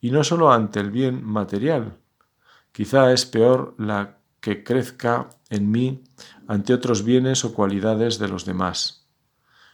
Y 0.00 0.12
no 0.12 0.22
solo 0.22 0.52
ante 0.52 0.78
el 0.78 0.92
bien 0.92 1.24
material, 1.24 1.98
quizá 2.70 3.12
es 3.12 3.26
peor 3.26 3.74
la 3.76 4.18
que 4.40 4.62
crezca 4.62 5.30
en 5.50 5.70
mí 5.70 6.04
ante 6.46 6.74
otros 6.74 7.04
bienes 7.04 7.44
o 7.44 7.54
cualidades 7.54 8.18
de 8.20 8.28
los 8.28 8.44
demás, 8.44 9.08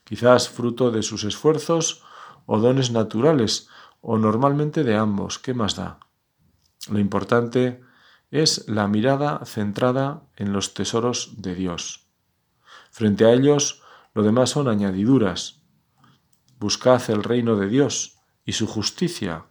quizás 0.05 0.49
fruto 0.49 0.91
de 0.91 1.03
sus 1.03 1.25
esfuerzos 1.25 2.03
o 2.47 2.59
dones 2.59 2.91
naturales, 2.91 3.69
o 4.01 4.17
normalmente 4.17 4.85
de 4.85 4.97
ambos, 4.97 5.39
¿qué 5.39 5.55
más 5.55 5.77
da? 5.77 5.99
Lo 6.91 6.99
importante 6.99 7.83
es 8.31 8.69
la 8.69 8.89
mirada 8.89 9.45
centrada 9.45 10.23
en 10.37 10.53
los 10.53 10.75
tesoros 10.75 11.41
de 11.41 11.55
Dios. 11.55 12.07
Frente 12.91 13.25
a 13.25 13.33
ellos, 13.33 13.83
lo 14.15 14.23
demás 14.23 14.51
son 14.51 14.69
añadiduras. 14.69 15.63
Buscad 16.59 17.03
el 17.11 17.23
reino 17.23 17.57
de 17.57 17.69
Dios 17.69 18.19
y 18.45 18.53
su 18.53 18.67
justicia. 18.67 19.47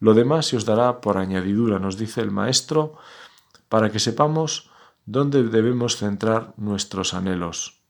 Lo 0.00 0.14
demás 0.14 0.46
se 0.46 0.56
os 0.56 0.64
dará 0.64 1.00
por 1.00 1.18
añadidura, 1.18 1.78
nos 1.78 1.96
dice 1.96 2.20
el 2.20 2.30
Maestro, 2.30 2.96
para 3.68 3.90
que 3.90 4.00
sepamos 4.00 4.70
dónde 5.06 5.42
debemos 5.44 5.96
centrar 5.96 6.54
nuestros 6.56 7.14
anhelos. 7.14 7.82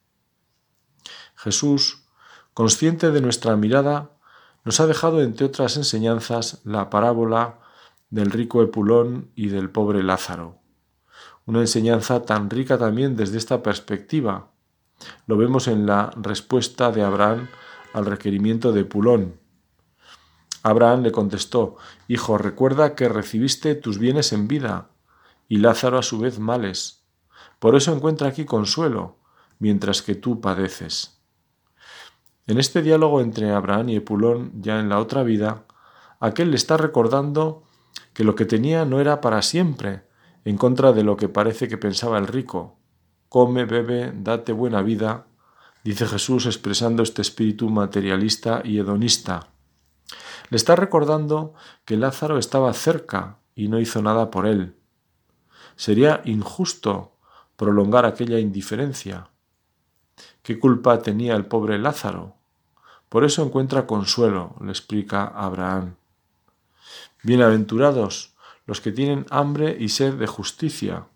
Jesús, 1.36 2.04
consciente 2.52 3.10
de 3.10 3.20
nuestra 3.20 3.56
mirada, 3.56 4.10
nos 4.64 4.80
ha 4.80 4.86
dejado, 4.86 5.22
entre 5.22 5.46
otras 5.46 5.76
enseñanzas, 5.76 6.60
la 6.64 6.90
parábola 6.90 7.60
del 8.10 8.30
rico 8.30 8.62
Epulón 8.62 9.30
y 9.34 9.48
del 9.48 9.70
pobre 9.70 10.02
Lázaro. 10.02 10.58
Una 11.46 11.60
enseñanza 11.60 12.22
tan 12.22 12.50
rica 12.50 12.76
también 12.76 13.16
desde 13.16 13.38
esta 13.38 13.62
perspectiva. 13.62 14.50
Lo 15.26 15.36
vemos 15.36 15.68
en 15.68 15.86
la 15.86 16.10
respuesta 16.16 16.92
de 16.92 17.02
Abraham 17.02 17.48
al 17.92 18.06
requerimiento 18.06 18.72
de 18.72 18.80
Epulón. 18.80 19.40
Abraham 20.62 21.02
le 21.02 21.12
contestó, 21.12 21.76
Hijo, 22.08 22.36
recuerda 22.36 22.94
que 22.94 23.08
recibiste 23.08 23.74
tus 23.74 23.98
bienes 23.98 24.32
en 24.32 24.46
vida, 24.46 24.90
y 25.48 25.58
Lázaro 25.58 25.98
a 25.98 26.02
su 26.02 26.18
vez 26.18 26.38
males. 26.38 27.04
Por 27.58 27.76
eso 27.76 27.94
encuentra 27.94 28.28
aquí 28.28 28.44
consuelo, 28.44 29.16
mientras 29.58 30.02
que 30.02 30.14
tú 30.14 30.40
padeces. 30.40 31.20
En 32.46 32.58
este 32.58 32.82
diálogo 32.82 33.20
entre 33.20 33.52
Abraham 33.52 33.90
y 33.90 33.96
Epulón, 33.96 34.52
ya 34.60 34.80
en 34.80 34.88
la 34.88 34.98
otra 34.98 35.22
vida, 35.22 35.64
aquel 36.18 36.50
le 36.50 36.56
está 36.56 36.76
recordando 36.76 37.62
que 38.12 38.24
lo 38.24 38.34
que 38.34 38.44
tenía 38.44 38.84
no 38.84 39.00
era 39.00 39.20
para 39.20 39.42
siempre, 39.42 40.02
en 40.44 40.56
contra 40.56 40.92
de 40.92 41.04
lo 41.04 41.16
que 41.16 41.28
parece 41.28 41.68
que 41.68 41.78
pensaba 41.78 42.18
el 42.18 42.26
rico. 42.26 42.78
Come, 43.28 43.64
bebe, 43.64 44.12
date 44.14 44.52
buena 44.52 44.82
vida, 44.82 45.26
dice 45.84 46.06
Jesús 46.06 46.46
expresando 46.46 47.02
este 47.02 47.22
espíritu 47.22 47.68
materialista 47.70 48.62
y 48.64 48.78
hedonista. 48.78 49.48
Le 50.48 50.56
está 50.56 50.74
recordando 50.76 51.54
que 51.84 51.96
Lázaro 51.96 52.38
estaba 52.38 52.72
cerca 52.72 53.38
y 53.54 53.68
no 53.68 53.78
hizo 53.78 54.02
nada 54.02 54.30
por 54.30 54.46
él. 54.46 54.74
Sería 55.76 56.22
injusto 56.24 57.16
prolongar 57.56 58.04
aquella 58.04 58.38
indiferencia. 58.38 59.30
¿Qué 60.42 60.58
culpa 60.58 61.00
tenía 61.02 61.36
el 61.36 61.46
pobre 61.46 61.78
Lázaro? 61.78 62.36
Por 63.08 63.24
eso 63.24 63.44
encuentra 63.44 63.86
consuelo, 63.86 64.56
le 64.60 64.70
explica 64.70 65.24
Abraham. 65.24 65.96
Bienaventurados 67.22 68.34
los 68.66 68.80
que 68.80 68.92
tienen 68.92 69.26
hambre 69.30 69.76
y 69.78 69.88
sed 69.88 70.14
de 70.14 70.26
justicia, 70.26 71.06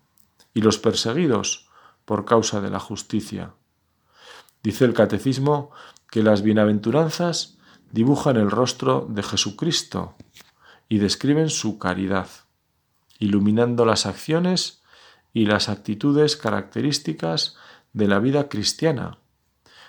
y 0.53 0.61
los 0.61 0.77
perseguidos 0.77 1.69
por 2.05 2.25
causa 2.25 2.61
de 2.61 2.69
la 2.69 2.79
justicia. 2.79 3.53
Dice 4.63 4.85
el 4.85 4.93
catecismo 4.93 5.71
que 6.09 6.23
las 6.23 6.41
bienaventuranzas 6.41 7.57
dibujan 7.91 8.37
el 8.37 8.51
rostro 8.51 9.07
de 9.09 9.23
Jesucristo 9.23 10.15
y 10.89 10.99
describen 10.99 11.49
su 11.49 11.79
caridad, 11.79 12.27
iluminando 13.19 13.85
las 13.85 14.05
acciones 14.05 14.83
y 15.33 15.45
las 15.45 15.69
actitudes 15.69 16.35
características 16.37 17.55
de 17.93 18.07
la 18.07 18.19
vida 18.19 18.49
cristiana 18.49 19.19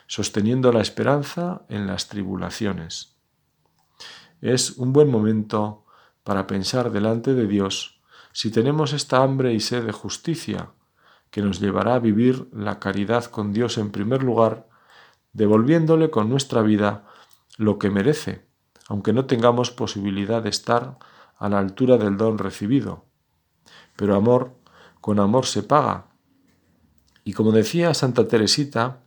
sosteniendo 0.07 0.73
la 0.73 0.81
esperanza 0.81 1.63
en 1.69 1.87
las 1.87 2.09
tribulaciones. 2.09 3.17
Es 4.41 4.73
un 4.73 4.93
buen 4.93 5.11
momento 5.11 5.85
para 6.27 6.49
pensar 6.49 6.91
delante 6.91 7.35
de 7.35 7.47
Dios 7.47 8.01
si 8.33 8.51
tenemos 8.51 8.93
esta 8.93 9.23
hambre 9.23 9.55
y 9.55 9.61
sed 9.61 9.87
de 9.87 9.93
justicia 9.93 10.71
que 11.31 11.41
nos 11.41 11.61
llevará 11.61 11.95
a 11.95 12.01
vivir 12.01 12.49
la 12.53 12.81
caridad 12.81 13.27
con 13.27 13.53
Dios 13.53 13.79
en 13.79 13.93
primer 13.93 14.25
lugar, 14.25 14.69
devolviéndole 15.33 16.11
con 16.11 16.29
nuestra 16.29 16.63
vida 16.63 17.07
lo 17.59 17.79
que 17.79 17.91
merece, 17.91 18.45
aunque 18.89 19.13
no 19.13 19.27
tengamos 19.27 19.71
posibilidad 19.71 20.43
de 20.43 20.49
estar 20.51 20.99
a 21.39 21.49
la 21.49 21.61
altura 21.61 21.97
del 21.97 22.17
don 22.17 22.39
recibido. 22.39 23.05
Pero 23.95 24.17
amor, 24.17 24.57
con 25.01 25.21
amor 25.21 25.47
se 25.47 25.63
paga. 25.63 26.09
Y 27.23 27.35
como 27.35 27.53
decía 27.53 27.95
Santa 27.95 28.27
Teresita, 28.27 28.99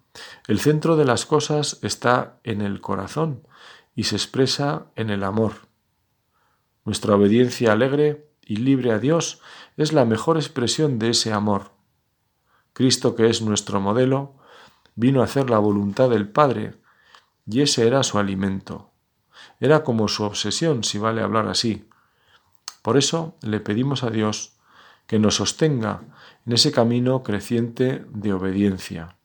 el 0.47 0.61
centro 0.61 0.95
de 0.95 1.03
las 1.03 1.25
cosas 1.25 1.79
está 1.81 2.39
en 2.43 2.61
el 2.61 2.79
corazón 2.79 3.45
y 3.93 4.05
se 4.05 4.15
expresa 4.15 4.85
en 4.95 5.09
el 5.09 5.25
amor. 5.25 5.68
Nuestra 6.89 7.13
obediencia 7.13 7.71
alegre 7.71 8.31
y 8.41 8.55
libre 8.55 8.91
a 8.91 8.97
Dios 8.97 9.41
es 9.77 9.93
la 9.93 10.05
mejor 10.05 10.37
expresión 10.37 10.97
de 10.97 11.11
ese 11.11 11.31
amor. 11.31 11.69
Cristo, 12.73 13.13
que 13.13 13.29
es 13.29 13.43
nuestro 13.43 13.79
modelo, 13.79 14.33
vino 14.95 15.21
a 15.21 15.25
hacer 15.25 15.51
la 15.51 15.59
voluntad 15.59 16.09
del 16.09 16.27
Padre, 16.27 16.73
y 17.45 17.61
ese 17.61 17.85
era 17.85 18.01
su 18.01 18.17
alimento. 18.17 18.89
Era 19.59 19.83
como 19.83 20.07
su 20.07 20.23
obsesión, 20.23 20.83
si 20.83 20.97
vale 20.97 21.21
hablar 21.21 21.47
así. 21.47 21.87
Por 22.81 22.97
eso 22.97 23.35
le 23.43 23.59
pedimos 23.59 24.01
a 24.01 24.09
Dios 24.09 24.53
que 25.05 25.19
nos 25.19 25.35
sostenga 25.35 26.01
en 26.47 26.53
ese 26.53 26.71
camino 26.71 27.21
creciente 27.21 28.03
de 28.09 28.33
obediencia 28.33 29.15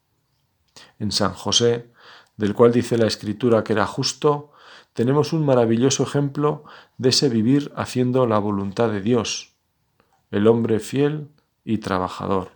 en 0.98 1.12
San 1.12 1.33
José, 1.33 1.94
del 2.37 2.53
cual 2.53 2.72
dice 2.72 2.98
la 2.98 3.07
Escritura 3.07 3.64
que 3.64 3.72
era 3.72 3.87
justo, 3.87 4.53
tenemos 4.94 5.33
un 5.33 5.44
maravilloso 5.44 6.04
ejemplo 6.04 6.64
de 6.98 7.11
ese 7.11 7.28
vivir 7.28 7.72
haciendo 7.76 8.26
la 8.26 8.38
voluntad 8.38 8.90
de 8.90 9.00
Dios, 9.02 9.52
el 10.30 10.46
hombre 10.46 10.80
fiel 10.80 11.28
y 11.64 11.78
trabajador. 11.78 12.52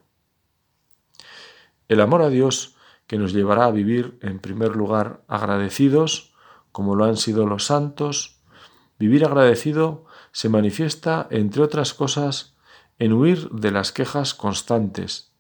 El 1.89 2.01
amor 2.01 2.23
a 2.23 2.31
Dios 2.31 2.77
que 3.09 3.19
nos 3.19 3.33
llevará 3.33 3.65
a 3.65 3.71
vivir 3.73 4.19
en 4.23 4.39
primer 4.39 4.77
lugar 4.77 5.25
agradecidos, 5.27 6.33
como 6.71 6.95
lo 6.95 7.05
han 7.05 7.17
sido 7.17 7.47
los 7.47 7.65
santos, 7.67 8.41
vivir 8.99 9.25
agradecido 9.25 10.05
se 10.31 10.49
manifiesta, 10.49 11.27
entre 11.31 11.63
otras 11.63 11.93
cosas, 11.93 12.57
en 13.01 13.15
huir 13.15 13.49
de 13.51 13.73
las 13.73 13.91
quejas 13.91 14.35
constantes. 14.35 15.33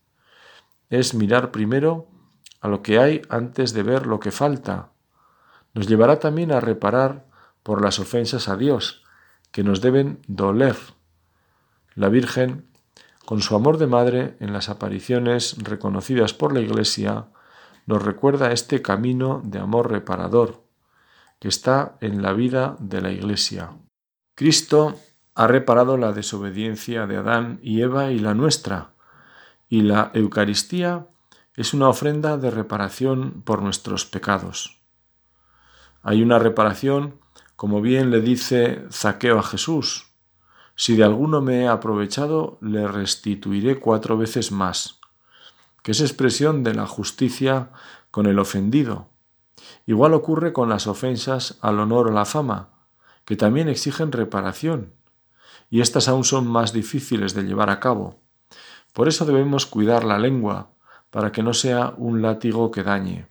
Es 0.91 1.15
mirar 1.15 1.53
primero 1.53 2.09
a 2.61 2.67
lo 2.67 2.83
que 2.83 2.99
hay 2.99 3.23
antes 3.29 3.73
de 3.73 3.85
ver 3.85 4.07
lo 4.07 4.19
que 4.19 4.33
falta. 4.33 4.91
Nos 5.75 5.87
llevará 5.87 6.19
también 6.19 6.53
a 6.53 6.61
reparar 6.61 7.27
por 7.63 7.83
las 7.83 7.99
ofensas 7.99 8.49
a 8.49 8.57
Dios, 8.57 9.05
que 9.51 9.63
nos 9.63 9.81
deben 9.81 10.21
doler. 10.27 10.77
La 11.95 12.09
Virgen, 12.09 12.67
con 13.25 13.43
su 13.43 13.55
amor 13.57 13.79
de 13.79 13.87
madre 13.87 14.37
en 14.41 14.53
las 14.53 14.69
apariciones 14.69 15.57
reconocidas 15.59 16.33
por 16.33 16.53
la 16.53 16.61
Iglesia, 16.61 17.27
nos 17.87 18.03
recuerda 18.03 18.53
este 18.53 18.83
camino 18.83 19.41
de 19.45 19.59
amor 19.59 19.91
reparador 19.91 20.63
que 21.39 21.49
está 21.49 21.97
en 22.01 22.23
la 22.23 22.33
vida 22.33 22.77
de 22.81 23.01
la 23.01 23.11
Iglesia. 23.11 23.73
Cristo 24.35 24.99
ha 25.35 25.47
reparado 25.47 25.97
la 25.97 26.13
desobediencia 26.13 27.07
de 27.07 27.17
Adán 27.17 27.61
y 27.63 27.81
Eva 27.81 28.11
y 28.11 28.19
la 28.19 28.35
nuestra, 28.35 28.91
y 29.69 29.83
la 29.83 30.11
Eucaristía 30.15 31.07
es 31.55 31.75
una 31.75 31.89
ofrenda 31.89 32.39
de 32.39 32.51
reparación 32.51 33.43
por 33.43 33.63
nuestros 33.63 34.05
pecados. 34.05 34.78
Hay 36.09 36.23
una 36.23 36.39
reparación, 36.39 37.21
como 37.55 37.83
bien 37.83 38.11
le 38.11 38.23
dice 38.23 38.87
Zaqueo 38.91 39.39
a 39.39 39.43
Jesús, 39.43 40.07
si 40.75 40.97
de 40.97 41.05
alguno 41.05 41.43
me 41.43 41.65
he 41.65 41.69
aprovechado, 41.69 42.57
le 42.63 42.89
restituiré 42.89 43.79
cuatro 43.79 44.17
veces 44.17 44.51
más, 44.51 45.01
que 45.83 45.93
es 45.93 46.01
expresión 46.01 46.65
de 46.65 46.73
la 46.73 46.87
justicia 46.87 47.73
con 48.11 48.25
el 48.25 48.39
ofendido. 48.39 49.11
Igual 49.85 50.15
ocurre 50.15 50.55
con 50.55 50.71
las 50.71 50.87
ofensas 50.87 51.59
al 51.61 51.79
honor 51.79 52.09
o 52.09 52.11
la 52.11 52.25
fama, 52.25 52.71
que 53.27 53.37
también 53.37 53.69
exigen 53.69 54.11
reparación, 54.11 54.95
y 55.69 55.83
estas 55.83 56.09
aún 56.09 56.25
son 56.25 56.47
más 56.47 56.73
difíciles 56.73 57.35
de 57.35 57.43
llevar 57.43 57.69
a 57.69 57.81
cabo. 57.81 58.19
Por 58.95 59.09
eso 59.09 59.27
debemos 59.27 59.67
cuidar 59.67 60.05
la 60.05 60.19
lengua, 60.19 60.71
para 61.11 61.33
que 61.33 61.43
no 61.43 61.53
sea 61.53 61.93
un 61.99 62.23
látigo 62.23 62.71
que 62.71 62.83
dañe. 62.83 63.29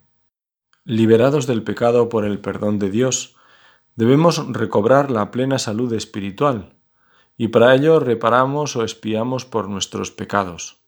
Liberados 0.90 1.46
del 1.46 1.62
pecado 1.62 2.08
por 2.08 2.24
el 2.24 2.38
perdón 2.38 2.78
de 2.78 2.88
Dios, 2.88 3.36
debemos 3.94 4.50
recobrar 4.50 5.10
la 5.10 5.30
plena 5.30 5.58
salud 5.58 5.92
espiritual, 5.92 6.76
y 7.36 7.48
para 7.48 7.74
ello 7.74 8.00
reparamos 8.00 8.74
o 8.74 8.82
espiamos 8.82 9.44
por 9.44 9.68
nuestros 9.68 10.10
pecados. 10.10 10.78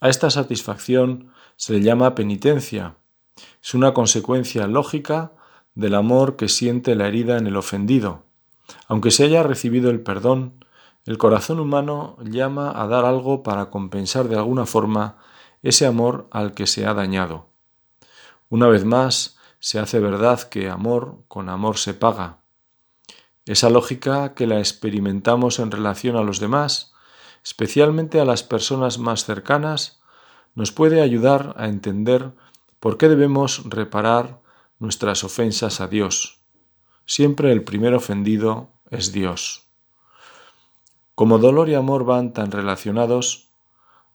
A 0.00 0.08
esta 0.08 0.28
satisfacción 0.28 1.30
se 1.54 1.74
le 1.74 1.82
llama 1.82 2.16
penitencia. 2.16 2.96
Es 3.62 3.74
una 3.74 3.94
consecuencia 3.94 4.66
lógica 4.66 5.30
del 5.76 5.94
amor 5.94 6.34
que 6.34 6.48
siente 6.48 6.96
la 6.96 7.06
herida 7.06 7.38
en 7.38 7.46
el 7.46 7.54
ofendido. 7.54 8.24
Aunque 8.88 9.12
se 9.12 9.22
haya 9.22 9.44
recibido 9.44 9.90
el 9.90 10.00
perdón, 10.00 10.64
el 11.06 11.16
corazón 11.16 11.60
humano 11.60 12.16
llama 12.24 12.72
a 12.74 12.88
dar 12.88 13.04
algo 13.04 13.44
para 13.44 13.70
compensar 13.70 14.26
de 14.26 14.34
alguna 14.34 14.66
forma 14.66 15.18
ese 15.62 15.86
amor 15.86 16.26
al 16.32 16.54
que 16.54 16.66
se 16.66 16.86
ha 16.86 16.94
dañado. 16.94 17.51
Una 18.52 18.68
vez 18.68 18.84
más, 18.84 19.38
se 19.60 19.78
hace 19.78 19.98
verdad 19.98 20.42
que 20.42 20.68
amor 20.68 21.24
con 21.26 21.48
amor 21.48 21.78
se 21.78 21.94
paga. 21.94 22.40
Esa 23.46 23.70
lógica 23.70 24.34
que 24.34 24.46
la 24.46 24.58
experimentamos 24.58 25.58
en 25.58 25.70
relación 25.70 26.16
a 26.16 26.22
los 26.22 26.38
demás, 26.38 26.92
especialmente 27.42 28.20
a 28.20 28.26
las 28.26 28.42
personas 28.42 28.98
más 28.98 29.24
cercanas, 29.24 30.02
nos 30.54 30.70
puede 30.70 31.00
ayudar 31.00 31.54
a 31.56 31.66
entender 31.66 32.32
por 32.78 32.98
qué 32.98 33.08
debemos 33.08 33.62
reparar 33.64 34.42
nuestras 34.78 35.24
ofensas 35.24 35.80
a 35.80 35.88
Dios. 35.88 36.42
Siempre 37.06 37.52
el 37.52 37.64
primer 37.64 37.94
ofendido 37.94 38.68
es 38.90 39.12
Dios. 39.12 39.66
Como 41.14 41.38
dolor 41.38 41.70
y 41.70 41.74
amor 41.74 42.04
van 42.04 42.34
tan 42.34 42.50
relacionados, 42.50 43.48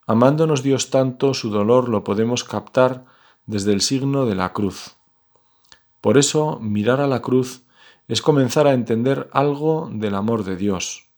amándonos 0.06 0.62
Dios 0.62 0.92
tanto, 0.92 1.34
su 1.34 1.50
dolor 1.50 1.90
lo 1.90 2.04
podemos 2.04 2.44
captar 2.44 3.17
desde 3.48 3.74
el 3.74 3.82
signo 3.82 4.26
de 4.26 4.36
la 4.36 4.54
cruz. 4.54 4.96
Por 6.02 6.18
eso, 6.18 6.60
mirar 6.62 7.02
a 7.02 7.08
la 7.08 7.22
cruz 7.22 7.64
es 8.08 8.22
comenzar 8.22 8.68
a 8.68 8.74
entender 8.74 9.30
algo 9.34 9.90
del 9.92 10.16
amor 10.16 10.44
de 10.44 10.56
Dios. 10.56 11.10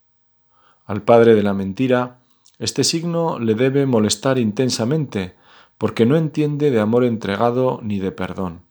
Al 0.85 1.03
padre 1.03 1.35
de 1.35 1.43
la 1.43 1.53
mentira, 1.53 2.19
este 2.57 2.83
signo 2.83 3.39
le 3.39 3.55
debe 3.55 3.85
molestar 3.85 4.37
intensamente, 4.37 5.35
porque 5.77 6.05
no 6.05 6.17
entiende 6.17 6.71
de 6.71 6.79
amor 6.79 7.03
entregado 7.03 7.79
ni 7.83 7.99
de 7.99 8.11
perdón. 8.11 8.61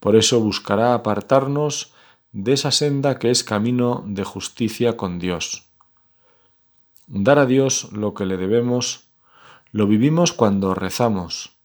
Por 0.00 0.16
eso 0.16 0.40
buscará 0.40 0.94
apartarnos 0.94 1.92
de 2.32 2.52
esa 2.52 2.70
senda 2.70 3.18
que 3.18 3.30
es 3.30 3.44
camino 3.44 4.04
de 4.06 4.24
justicia 4.24 4.96
con 4.96 5.18
Dios. 5.18 5.70
Dar 7.06 7.38
a 7.38 7.46
Dios 7.46 7.92
lo 7.92 8.14
que 8.14 8.26
le 8.26 8.36
debemos 8.36 9.08
lo 9.72 9.86
vivimos 9.86 10.32
cuando 10.32 10.74
rezamos, 10.74 11.55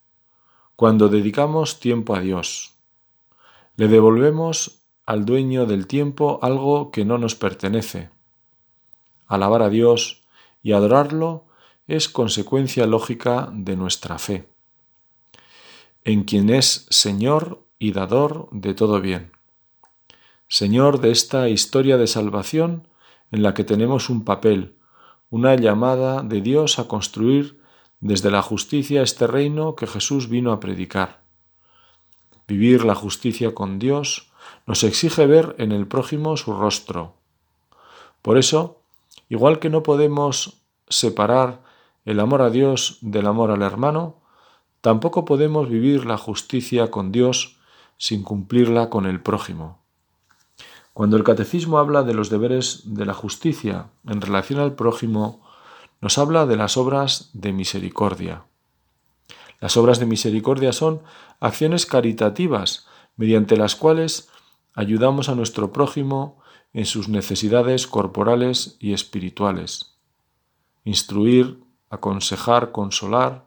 cuando 0.82 1.10
dedicamos 1.10 1.80
tiempo 1.80 2.16
a 2.16 2.22
Dios. 2.22 2.74
Le 3.76 3.88
devolvemos 3.88 4.80
al 5.06 5.26
dueño 5.26 5.68
del 5.68 5.86
tiempo 5.86 6.40
algo 6.42 6.90
que 6.90 7.06
no 7.06 7.20
nos 7.20 7.36
pertenece. 7.36 8.10
Alabar 9.28 9.62
a 9.62 9.70
Dios 9.70 10.24
y 10.64 10.72
adorarlo 10.72 11.46
es 11.86 12.10
consecuencia 12.10 12.88
lógica 12.88 13.52
de 13.54 13.76
nuestra 13.76 14.18
fe, 14.18 14.50
en 16.04 16.24
quien 16.24 16.50
es 16.50 16.88
Señor 16.90 17.64
y 17.78 17.92
dador 17.92 18.50
de 18.52 18.74
todo 18.74 19.02
bien. 19.02 19.34
Señor 20.48 21.00
de 21.00 21.12
esta 21.12 21.48
historia 21.48 21.98
de 21.98 22.08
salvación 22.08 22.88
en 23.30 23.44
la 23.44 23.54
que 23.54 23.64
tenemos 23.64 24.10
un 24.10 24.26
papel, 24.26 24.78
una 25.30 25.54
llamada 25.54 26.24
de 26.24 26.42
Dios 26.42 26.80
a 26.80 26.88
construir 26.88 27.61
desde 28.02 28.32
la 28.32 28.42
justicia 28.42 29.04
este 29.04 29.28
reino 29.28 29.76
que 29.76 29.88
Jesús 29.88 30.28
vino 30.28 30.52
a 30.52 30.60
predicar. 30.60 31.22
Vivir 32.48 32.84
la 32.84 32.96
justicia 32.96 33.54
con 33.54 33.80
Dios 33.80 34.32
nos 34.66 34.84
exige 34.84 35.28
ver 35.28 35.56
en 35.60 35.72
el 35.72 35.88
prójimo 35.88 36.36
su 36.36 36.54
rostro. 36.54 37.14
Por 38.22 38.38
eso, 38.38 38.82
igual 39.30 39.60
que 39.60 39.70
no 39.70 39.84
podemos 39.84 40.62
separar 40.90 41.62
el 42.04 42.20
amor 42.20 42.42
a 42.42 42.50
Dios 42.50 42.98
del 43.02 43.28
amor 43.28 43.52
al 43.52 43.62
hermano, 43.62 44.18
tampoco 44.82 45.24
podemos 45.24 45.70
vivir 45.70 46.06
la 46.06 46.18
justicia 46.18 46.90
con 46.90 47.12
Dios 47.12 47.58
sin 47.98 48.24
cumplirla 48.24 48.90
con 48.90 49.06
el 49.06 49.22
prójimo. 49.22 49.80
Cuando 50.94 51.18
el 51.18 51.24
catecismo 51.24 51.78
habla 51.78 52.04
de 52.04 52.16
los 52.16 52.30
deberes 52.30 52.82
de 52.86 53.06
la 53.06 53.14
justicia 53.14 53.92
en 54.08 54.22
relación 54.22 54.60
al 54.60 54.74
prójimo, 54.74 55.42
nos 56.02 56.18
habla 56.18 56.48
de 56.48 56.58
las 56.58 56.78
obras 56.78 57.30
de 57.34 57.54
misericordia. 57.54 58.44
Las 59.60 59.78
obras 59.78 60.00
de 60.00 60.08
misericordia 60.08 60.74
son 60.74 61.04
acciones 61.40 61.86
caritativas 61.86 62.88
mediante 63.16 63.56
las 63.56 63.76
cuales 63.76 64.30
ayudamos 64.74 65.30
a 65.30 65.36
nuestro 65.36 65.72
prójimo 65.72 66.42
en 66.74 66.86
sus 66.86 67.08
necesidades 67.08 67.86
corporales 67.86 68.78
y 68.80 68.94
espirituales. 68.94 69.98
Instruir, 70.84 71.62
aconsejar, 71.92 72.72
consolar, 72.72 73.46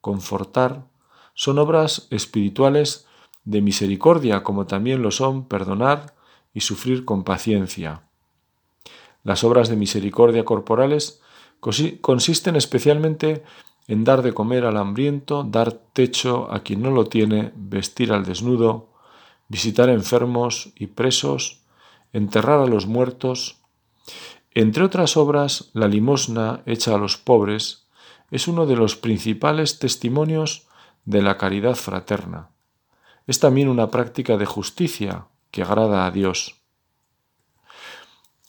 confortar, 0.00 0.86
son 1.34 1.58
obras 1.58 2.06
espirituales 2.10 3.06
de 3.44 3.62
misericordia, 3.62 4.44
como 4.44 4.66
también 4.66 5.02
lo 5.02 5.10
son 5.10 5.48
perdonar 5.48 6.14
y 6.54 6.60
sufrir 6.60 7.04
con 7.04 7.24
paciencia. 7.24 8.02
Las 9.24 9.42
obras 9.42 9.68
de 9.68 9.76
misericordia 9.76 10.44
corporales 10.44 11.20
consisten 11.60 12.56
especialmente 12.56 13.42
en 13.88 14.04
dar 14.04 14.22
de 14.22 14.32
comer 14.32 14.64
al 14.64 14.76
hambriento, 14.76 15.44
dar 15.44 15.72
techo 15.72 16.52
a 16.52 16.60
quien 16.60 16.82
no 16.82 16.90
lo 16.90 17.06
tiene, 17.06 17.52
vestir 17.54 18.12
al 18.12 18.24
desnudo, 18.24 18.90
visitar 19.48 19.88
enfermos 19.88 20.72
y 20.74 20.88
presos, 20.88 21.62
enterrar 22.12 22.60
a 22.60 22.66
los 22.66 22.86
muertos. 22.86 23.62
Entre 24.54 24.82
otras 24.82 25.16
obras, 25.16 25.70
la 25.72 25.88
limosna 25.88 26.62
hecha 26.66 26.94
a 26.94 26.98
los 26.98 27.16
pobres 27.16 27.86
es 28.30 28.48
uno 28.48 28.66
de 28.66 28.76
los 28.76 28.96
principales 28.96 29.78
testimonios 29.78 30.66
de 31.04 31.22
la 31.22 31.36
caridad 31.38 31.74
fraterna 31.74 32.50
es 33.26 33.40
también 33.40 33.68
una 33.68 33.90
práctica 33.90 34.36
de 34.36 34.46
justicia 34.46 35.26
que 35.50 35.62
agrada 35.62 36.06
a 36.06 36.10
Dios. 36.10 36.60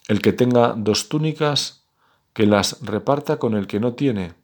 El 0.08 0.22
que 0.22 0.34
tenga 0.34 0.74
dos 0.78 1.10
túnicas, 1.10 1.77
que 2.38 2.45
las 2.45 2.80
reparta 2.84 3.39
con 3.39 3.56
el 3.56 3.65
que 3.65 3.80
no 3.80 3.95
tiene. 3.95 4.36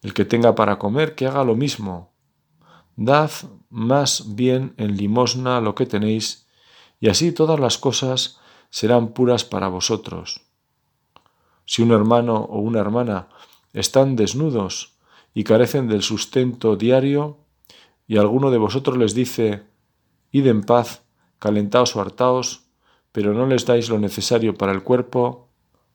El 0.00 0.14
que 0.14 0.24
tenga 0.24 0.54
para 0.54 0.78
comer, 0.78 1.14
que 1.14 1.26
haga 1.26 1.44
lo 1.44 1.54
mismo. 1.54 2.14
Dad 2.96 3.30
más 3.68 4.34
bien 4.34 4.72
en 4.78 4.96
limosna 4.96 5.60
lo 5.60 5.74
que 5.74 5.84
tenéis, 5.84 6.48
y 7.00 7.10
así 7.10 7.32
todas 7.32 7.60
las 7.60 7.76
cosas 7.76 8.40
serán 8.70 9.08
puras 9.08 9.44
para 9.44 9.68
vosotros. 9.68 10.46
Si 11.66 11.82
un 11.82 11.90
hermano 11.90 12.36
o 12.36 12.60
una 12.60 12.80
hermana 12.80 13.28
están 13.74 14.16
desnudos 14.16 14.96
y 15.34 15.44
carecen 15.44 15.88
del 15.88 16.00
sustento 16.00 16.74
diario, 16.76 17.36
y 18.06 18.16
alguno 18.16 18.50
de 18.50 18.56
vosotros 18.56 18.96
les 18.96 19.14
dice, 19.14 19.64
Id 20.30 20.46
en 20.46 20.62
paz, 20.62 21.02
calentaos 21.38 21.96
o 21.96 22.00
hartaos, 22.00 22.64
pero 23.12 23.34
no 23.34 23.46
les 23.46 23.66
dais 23.66 23.90
lo 23.90 23.98
necesario 23.98 24.54
para 24.54 24.72
el 24.72 24.82
cuerpo, 24.82 25.43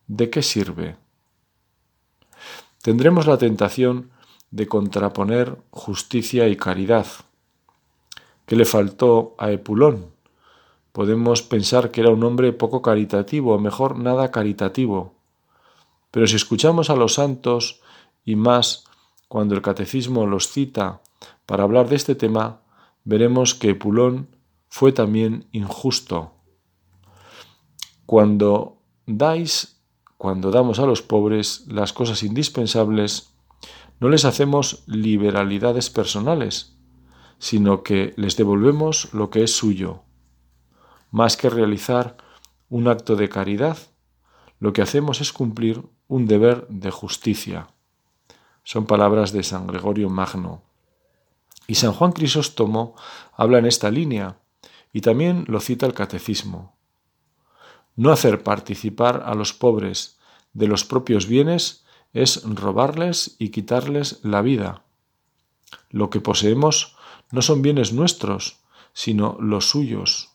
¿de 0.09 0.29
qué 0.29 0.41
sirve? 0.41 0.97
Tendremos 2.81 3.27
la 3.27 3.37
tentación 3.37 4.09
de 4.51 4.67
contraponer 4.67 5.57
justicia 5.69 6.47
y 6.47 6.57
caridad. 6.57 7.05
¿Qué 8.45 8.55
le 8.55 8.65
faltó 8.65 9.35
a 9.37 9.51
Epulón? 9.51 10.07
Podemos 10.91 11.43
pensar 11.43 11.91
que 11.91 12.01
era 12.01 12.09
un 12.09 12.23
hombre 12.23 12.51
poco 12.51 12.81
caritativo, 12.81 13.53
o 13.53 13.59
mejor, 13.59 13.99
nada 13.99 14.31
caritativo. 14.31 15.13
Pero 16.09 16.25
si 16.25 16.35
escuchamos 16.35 16.89
a 16.89 16.95
los 16.95 17.13
santos, 17.13 17.81
y 18.25 18.35
más 18.35 18.85
cuando 19.27 19.53
el 19.53 19.61
catecismo 19.61 20.25
los 20.25 20.49
cita 20.49 21.01
para 21.45 21.63
hablar 21.63 21.87
de 21.87 21.95
este 21.95 22.15
tema, 22.15 22.61
veremos 23.03 23.53
que 23.53 23.75
Pulón 23.75 24.27
fue 24.69 24.91
también 24.91 25.47
injusto. 25.51 26.33
Cuando 28.07 28.81
dais, 29.05 29.78
cuando 30.19 30.51
damos 30.51 30.79
a 30.79 30.85
los 30.85 31.01
pobres 31.01 31.63
las 31.67 31.93
cosas 31.93 32.23
indispensables, 32.23 33.31
no 34.01 34.09
les 34.09 34.25
hacemos 34.25 34.83
liberalidades 34.85 35.89
personales, 35.89 36.75
sino 37.37 37.83
que 37.83 38.13
les 38.17 38.35
devolvemos 38.35 39.13
lo 39.13 39.29
que 39.29 39.43
es 39.43 39.55
suyo. 39.55 40.03
Más 41.09 41.37
que 41.37 41.49
realizar 41.49 42.17
un 42.67 42.89
acto 42.89 43.15
de 43.15 43.29
caridad, 43.29 43.77
lo 44.59 44.73
que 44.73 44.81
hacemos 44.81 45.21
es 45.21 45.31
cumplir 45.31 45.83
un 46.09 46.27
deber 46.27 46.67
de 46.67 46.91
justicia. 46.91 47.69
Son 48.65 48.87
palabras 48.87 49.31
de 49.31 49.43
San 49.43 49.67
Gregorio 49.67 50.09
Magno. 50.09 50.63
Y 51.65 51.75
San 51.75 51.93
Juan 51.93 52.11
Crisóstomo 52.11 52.93
habla 53.37 53.59
en 53.59 53.67
esta 53.67 53.89
línea 53.89 54.37
y 54.91 54.99
también 54.99 55.45
lo 55.47 55.61
cita 55.61 55.85
el 55.85 55.93
catecismo. 55.93 56.77
No 57.99 58.13
hacer 58.13 58.43
participar 58.43 59.23
a 59.25 59.35
los 59.35 59.51
pobres 59.51 60.19
de 60.53 60.67
los 60.67 60.85
propios 60.85 61.27
bienes 61.27 61.83
es 62.13 62.45
robarles 62.45 63.35
y 63.39 63.49
quitarles 63.49 64.21
la 64.23 64.41
vida. 64.41 64.85
Lo 65.89 66.09
que 66.09 66.21
poseemos 66.21 66.95
no 67.33 67.41
son 67.41 67.61
bienes 67.61 67.91
nuestros, 67.91 68.61
sino 68.93 69.35
los 69.41 69.69
suyos. 69.69 70.29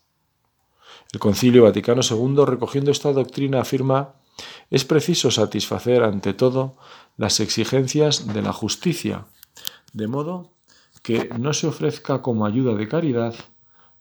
El 1.11 1.21
Concilio 1.21 1.63
Vaticano 1.63 2.03
II, 2.03 2.45
recogiendo 2.45 2.91
esta 2.91 3.15
doctrina, 3.15 3.63
afirma 3.63 4.17
es 4.69 4.85
preciso 4.85 5.31
satisfacer 5.31 6.03
ante 6.03 6.35
todo 6.35 6.77
las 7.17 7.41
exigencias 7.41 8.27
de 8.27 8.43
la 8.43 8.53
justicia, 8.53 9.25
de 9.95 10.07
modo 10.07 10.53
que 11.03 11.31
no 11.39 11.55
se 11.55 11.69
ofrezca 11.69 12.21
como 12.21 12.45
ayuda 12.45 12.75
de 12.75 12.89
caridad 12.89 13.35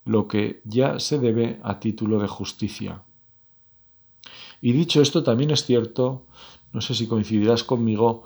lo 0.04 0.28
que 0.28 0.62
ya 0.65 0.99
se 0.99 1.17
debe 1.17 1.62
a 1.63 1.80
título 1.80 2.19
de 2.19 2.28
justicia. 2.28 3.04
Y 4.65 4.71
dicho 4.71 5.02
esto, 5.02 5.23
también 5.23 5.52
es 5.52 5.65
cierto, 5.65 6.26
no 6.71 6.80
sé 6.80 6.93
si 6.95 7.06
coincidirás 7.06 7.65
conmigo, 7.65 8.23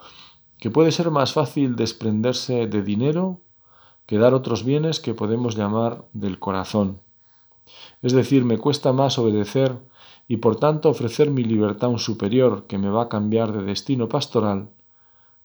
que 0.59 0.69
puede 0.69 0.91
ser 0.91 1.09
más 1.09 1.33
fácil 1.33 1.75
desprenderse 1.75 2.67
de 2.67 2.83
dinero 2.83 3.41
que 4.05 4.19
dar 4.19 4.35
otros 4.35 4.63
bienes 4.63 4.99
que 4.99 5.15
podemos 5.15 5.57
llamar 5.57 6.05
del 6.13 6.37
corazón. 6.37 7.01
Es 8.03 8.13
decir, 8.13 8.45
me 8.45 8.59
cuesta 8.59 8.93
más 8.93 9.17
obedecer 9.17 9.79
y 10.27 10.37
por 10.37 10.57
tanto 10.57 10.89
ofrecer 10.89 11.31
mi 11.31 11.43
libertad 11.43 11.89
a 11.89 11.93
un 11.93 11.97
superior 11.97 12.67
que 12.67 12.77
me 12.77 12.89
va 12.91 13.05
a 13.05 13.09
cambiar 13.09 13.51
de 13.51 13.63
destino 13.63 14.07
pastoral 14.07 14.69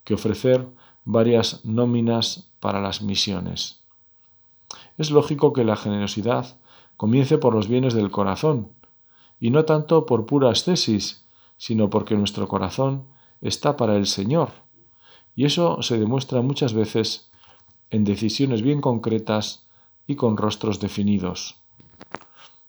que 0.04 0.12
ofrecer 0.12 0.68
varias 1.06 1.64
nóminas 1.64 2.50
para 2.60 2.82
las 2.82 3.00
misiones. 3.00 3.82
Es 4.98 5.10
lógico 5.10 5.54
que 5.54 5.64
la 5.64 5.76
generosidad 5.76 6.58
comience 6.98 7.38
por 7.38 7.54
los 7.54 7.66
bienes 7.66 7.94
del 7.94 8.10
corazón, 8.10 8.72
y 9.42 9.50
no 9.50 9.64
tanto 9.64 10.06
por 10.06 10.24
pura 10.24 10.52
ascesis, 10.52 11.26
sino 11.56 11.90
porque 11.90 12.14
nuestro 12.14 12.46
corazón 12.46 13.08
está 13.40 13.76
para 13.76 13.96
el 13.96 14.06
Señor, 14.06 14.50
y 15.34 15.46
eso 15.46 15.82
se 15.82 15.98
demuestra 15.98 16.42
muchas 16.42 16.74
veces 16.74 17.28
en 17.90 18.04
decisiones 18.04 18.62
bien 18.62 18.80
concretas 18.80 19.66
y 20.06 20.14
con 20.14 20.36
rostros 20.36 20.78
definidos. 20.78 21.56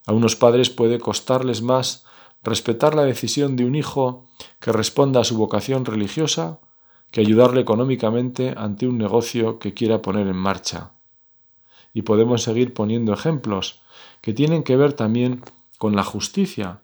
A 0.08 0.14
unos 0.14 0.36
padres 0.36 0.72
puede 0.72 0.98
costarles 0.98 1.62
más 1.62 2.06
respetar 2.42 2.96
la 2.96 3.04
decisión 3.04 3.56
de 3.56 3.66
un 3.66 3.76
hijo 3.76 4.26
que 4.60 4.72
responda 4.72 5.22
a 5.22 5.26
su 5.26 5.38
vocación 5.38 5.86
religiosa 5.86 6.60
que 7.12 7.22
ayudarle 7.22 7.62
económicamente 7.62 8.56
ante 8.58 8.88
un 8.88 8.98
negocio 8.98 9.60
que 9.60 9.76
quiera 9.76 10.02
poner 10.02 10.26
en 10.26 10.38
marcha. 10.38 10.94
Y 11.94 12.02
podemos 12.02 12.42
seguir 12.42 12.74
poniendo 12.74 13.14
ejemplos 13.14 13.84
que 14.22 14.34
tienen 14.34 14.64
que 14.64 14.76
ver 14.76 14.94
también 14.94 15.44
con 15.78 15.96
la 15.96 16.04
justicia, 16.04 16.82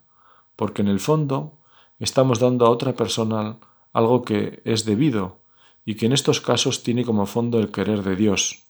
porque 0.56 0.82
en 0.82 0.88
el 0.88 1.00
fondo 1.00 1.58
estamos 2.00 2.40
dando 2.40 2.66
a 2.66 2.70
otra 2.70 2.94
persona 2.94 3.58
algo 3.94 4.24
que 4.24 4.62
es 4.66 4.86
debido 4.86 5.40
y 5.86 5.96
que 5.96 6.06
en 6.06 6.14
estos 6.14 6.42
casos 6.42 6.84
tiene 6.84 7.06
como 7.06 7.26
fondo 7.26 7.60
el 7.60 7.72
querer 7.72 8.04
de 8.04 8.16
Dios. 8.16 8.66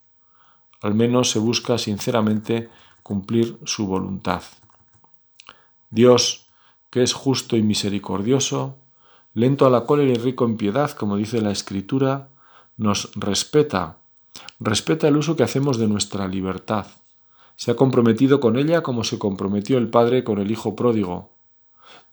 Al 0.82 0.96
menos 0.96 1.32
se 1.32 1.40
busca 1.40 1.78
sinceramente 1.78 2.70
cumplir 3.04 3.58
su 3.66 3.88
voluntad. 3.88 4.44
Dios, 5.90 6.46
que 6.90 7.04
es 7.04 7.14
justo 7.14 7.58
y 7.58 7.64
misericordioso, 7.64 8.78
lento 9.34 9.66
a 9.66 9.70
la 9.70 9.86
cólera 9.86 10.12
y 10.12 10.16
rico 10.16 10.46
en 10.46 10.58
piedad, 10.58 10.92
como 10.92 11.18
dice 11.18 11.42
la 11.42 11.52
Escritura, 11.52 12.30
nos 12.78 13.12
respeta, 13.16 13.98
respeta 14.60 15.08
el 15.08 15.18
uso 15.18 15.36
que 15.36 15.44
hacemos 15.44 15.78
de 15.78 15.88
nuestra 15.88 16.28
libertad. 16.28 16.88
Se 17.60 17.72
ha 17.72 17.76
comprometido 17.76 18.40
con 18.40 18.56
ella 18.56 18.84
como 18.84 19.04
se 19.04 19.20
comprometió 19.20 19.80
el 19.80 19.90
Padre 19.90 20.24
con 20.24 20.40
el 20.40 20.50
Hijo 20.50 20.78
pródigo. 20.78 21.32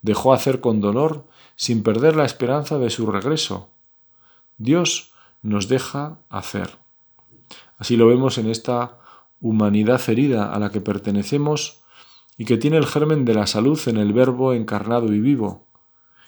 Dejó 0.01 0.33
hacer 0.33 0.59
con 0.59 0.81
dolor 0.81 1.23
sin 1.55 1.83
perder 1.83 2.17
la 2.17 2.25
esperanza 2.25 2.77
de 2.79 2.89
su 2.89 3.09
regreso. 3.09 3.69
Dios 4.57 5.13
nos 5.41 5.69
deja 5.69 6.17
hacer. 6.27 6.71
Así 7.77 7.95
lo 7.95 8.07
vemos 8.07 8.37
en 8.37 8.49
esta 8.49 8.97
humanidad 9.39 10.01
herida 10.09 10.53
a 10.53 10.59
la 10.59 10.69
que 10.69 10.81
pertenecemos 10.81 11.79
y 12.37 12.43
que 12.43 12.57
tiene 12.57 12.75
el 12.75 12.85
germen 12.85 13.23
de 13.23 13.33
la 13.33 13.47
salud 13.47 13.79
en 13.87 13.95
el 13.95 14.11
Verbo 14.11 14.51
encarnado 14.51 15.13
y 15.13 15.21
vivo, 15.21 15.65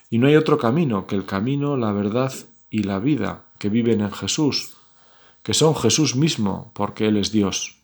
y 0.10 0.20
no 0.20 0.28
hay 0.28 0.38
otro 0.38 0.58
camino 0.58 1.08
que 1.08 1.16
el 1.16 1.26
camino, 1.26 1.76
la 1.76 1.92
verdad 1.92 2.32
y 2.70 2.84
la 2.84 3.00
vida 3.00 3.48
que 3.60 3.68
viven 3.68 4.00
en 4.00 4.12
Jesús, 4.12 4.76
que 5.44 5.54
son 5.54 5.76
Jesús 5.76 6.16
mismo, 6.16 6.72
porque 6.74 7.10
Él 7.10 7.18
es 7.18 7.34
Dios. 7.34 7.79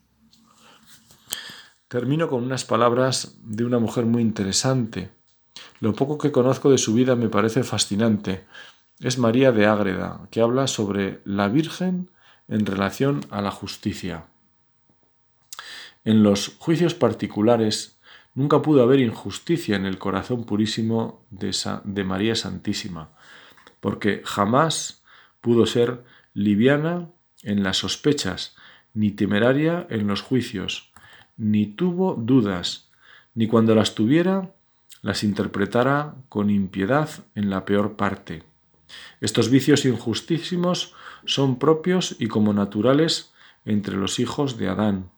Termino 1.88 2.28
con 2.28 2.44
unas 2.44 2.66
palabras 2.66 3.38
de 3.44 3.64
una 3.64 3.80
mujer 3.80 4.06
muy 4.06 4.22
interesante. 4.22 5.12
Lo 5.80 5.94
poco 5.94 6.18
que 6.18 6.32
conozco 6.32 6.72
de 6.72 6.78
su 6.78 6.94
vida 6.94 7.16
me 7.16 7.30
parece 7.30 7.64
fascinante. 7.64 8.46
Es 9.00 9.18
María 9.18 9.52
de 9.52 9.66
Ágreda, 9.66 10.28
que 10.32 10.42
habla 10.42 10.68
sobre 10.68 11.22
la 11.26 11.48
Virgen 11.48 12.10
en 12.48 12.66
relación 12.66 13.22
a 13.30 13.42
la 13.42 13.52
justicia. 13.52 14.26
En 16.04 16.24
los 16.24 16.56
juicios 16.60 16.94
particulares 16.94 17.96
Nunca 18.36 18.62
pudo 18.62 18.84
haber 18.84 19.00
injusticia 19.00 19.78
en 19.78 19.86
el 19.86 19.98
corazón 19.98 20.44
purísimo 20.44 21.26
de, 21.32 21.56
de 21.86 22.04
María 22.04 22.36
Santísima, 22.36 23.10
porque 23.80 24.22
jamás 24.26 25.04
pudo 25.40 25.66
ser 25.66 26.04
liviana 26.34 27.10
en 27.44 27.64
las 27.64 27.78
sospechas, 27.78 28.58
ni 28.94 29.12
temeraria 29.12 29.88
en 29.90 30.06
los 30.08 30.22
juicios, 30.22 30.92
ni 31.38 31.66
tuvo 31.66 32.16
dudas, 32.16 32.90
ni 33.34 33.48
cuando 33.48 33.76
las 33.76 33.96
tuviera 33.96 34.52
las 35.02 35.24
interpretara 35.24 36.16
con 36.30 36.50
impiedad 36.50 37.10
en 37.36 37.52
la 37.52 37.64
peor 37.66 37.96
parte. 37.96 38.42
Estos 39.22 39.50
vicios 39.50 39.86
injustísimos 39.86 40.96
son 41.26 41.60
propios 41.60 42.16
y 42.20 42.28
como 42.28 42.54
naturales 42.54 43.32
entre 43.66 43.98
los 43.98 44.20
hijos 44.20 44.58
de 44.58 44.68
Adán, 44.68 45.12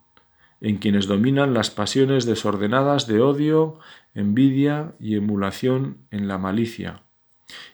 en 0.60 0.78
quienes 0.78 1.08
dominan 1.08 1.54
las 1.54 1.70
pasiones 1.70 2.26
desordenadas 2.26 3.08
de 3.08 3.22
odio, 3.22 3.80
envidia 4.14 4.94
y 5.00 5.16
emulación 5.16 6.00
en 6.12 6.28
la 6.28 6.38
malicia, 6.38 7.04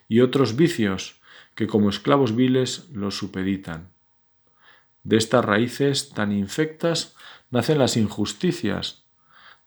y 0.08 0.20
otros 0.20 0.56
vicios 0.56 1.20
que 1.54 1.66
como 1.66 1.88
esclavos 1.88 2.36
viles 2.36 2.88
los 2.92 3.16
supeditan. 3.16 3.88
De 5.02 5.16
estas 5.16 5.44
raíces 5.44 6.10
tan 6.10 6.32
infectas 6.32 7.13
nacen 7.54 7.78
las 7.78 7.96
injusticias, 7.96 9.04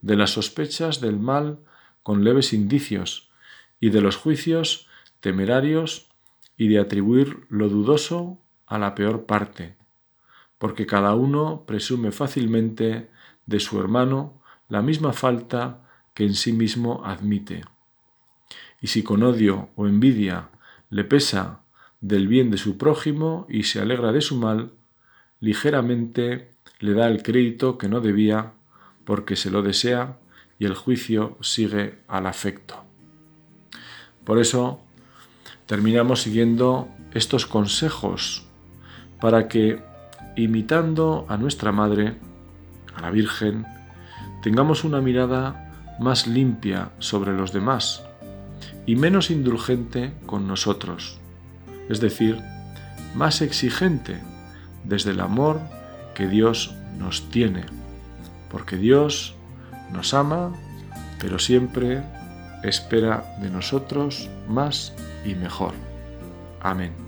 de 0.01 0.15
las 0.15 0.29
sospechas 0.31 1.01
del 1.01 1.17
mal 1.17 1.57
con 2.03 2.23
leves 2.23 2.53
indicios, 2.53 3.31
y 3.79 3.89
de 3.89 4.01
los 4.01 4.15
juicios 4.15 4.87
temerarios 5.19 6.09
y 6.55 6.67
de 6.67 6.79
atribuir 6.79 7.47
lo 7.49 7.67
dudoso 7.67 8.37
a 8.67 8.77
la 8.77 8.93
peor 8.93 9.25
parte 9.25 9.77
porque 10.57 10.85
cada 10.85 11.15
uno 11.15 11.63
presume 11.65 12.11
fácilmente 12.11 13.09
de 13.45 13.59
su 13.59 13.79
hermano 13.79 14.41
la 14.69 14.81
misma 14.81 15.13
falta 15.13 15.83
que 16.13 16.25
en 16.25 16.33
sí 16.33 16.51
mismo 16.51 17.03
admite. 17.05 17.63
Y 18.81 18.87
si 18.87 19.03
con 19.03 19.23
odio 19.23 19.69
o 19.75 19.87
envidia 19.87 20.49
le 20.89 21.03
pesa 21.03 21.61
del 22.01 22.27
bien 22.27 22.51
de 22.51 22.57
su 22.57 22.77
prójimo 22.77 23.45
y 23.49 23.63
se 23.63 23.79
alegra 23.79 24.11
de 24.11 24.21
su 24.21 24.35
mal, 24.35 24.73
ligeramente 25.39 26.53
le 26.79 26.93
da 26.93 27.07
el 27.07 27.23
crédito 27.23 27.77
que 27.77 27.89
no 27.89 28.01
debía 28.01 28.53
porque 29.05 29.35
se 29.35 29.49
lo 29.49 29.61
desea 29.61 30.17
y 30.59 30.65
el 30.65 30.75
juicio 30.75 31.37
sigue 31.41 31.99
al 32.07 32.27
afecto. 32.27 32.83
Por 34.23 34.39
eso 34.39 34.81
terminamos 35.65 36.21
siguiendo 36.21 36.89
estos 37.13 37.45
consejos 37.45 38.45
para 39.21 39.47
que 39.47 39.81
imitando 40.35 41.25
a 41.29 41.37
nuestra 41.37 41.71
Madre, 41.71 42.15
a 42.95 43.01
la 43.01 43.11
Virgen, 43.11 43.65
tengamos 44.43 44.83
una 44.83 45.01
mirada 45.01 45.95
más 45.99 46.27
limpia 46.27 46.91
sobre 46.99 47.33
los 47.33 47.51
demás 47.53 48.03
y 48.85 48.95
menos 48.95 49.31
indulgente 49.31 50.13
con 50.25 50.47
nosotros, 50.47 51.17
es 51.89 51.99
decir, 51.99 52.39
más 53.15 53.41
exigente 53.41 54.21
desde 54.83 55.11
el 55.11 55.19
amor 55.19 55.59
que 56.17 56.27
Dios 56.27 56.73
nos 56.97 57.29
tiene, 57.29 57.63
porque 58.49 58.75
Dios 58.75 59.35
nos 59.93 60.15
ama, 60.15 60.51
pero 61.21 61.37
siempre 61.37 62.01
espera 62.63 63.37
de 63.39 63.51
nosotros 63.51 64.27
más 64.47 64.93
y 65.23 65.35
mejor. 65.35 65.73
Amén. 66.59 67.06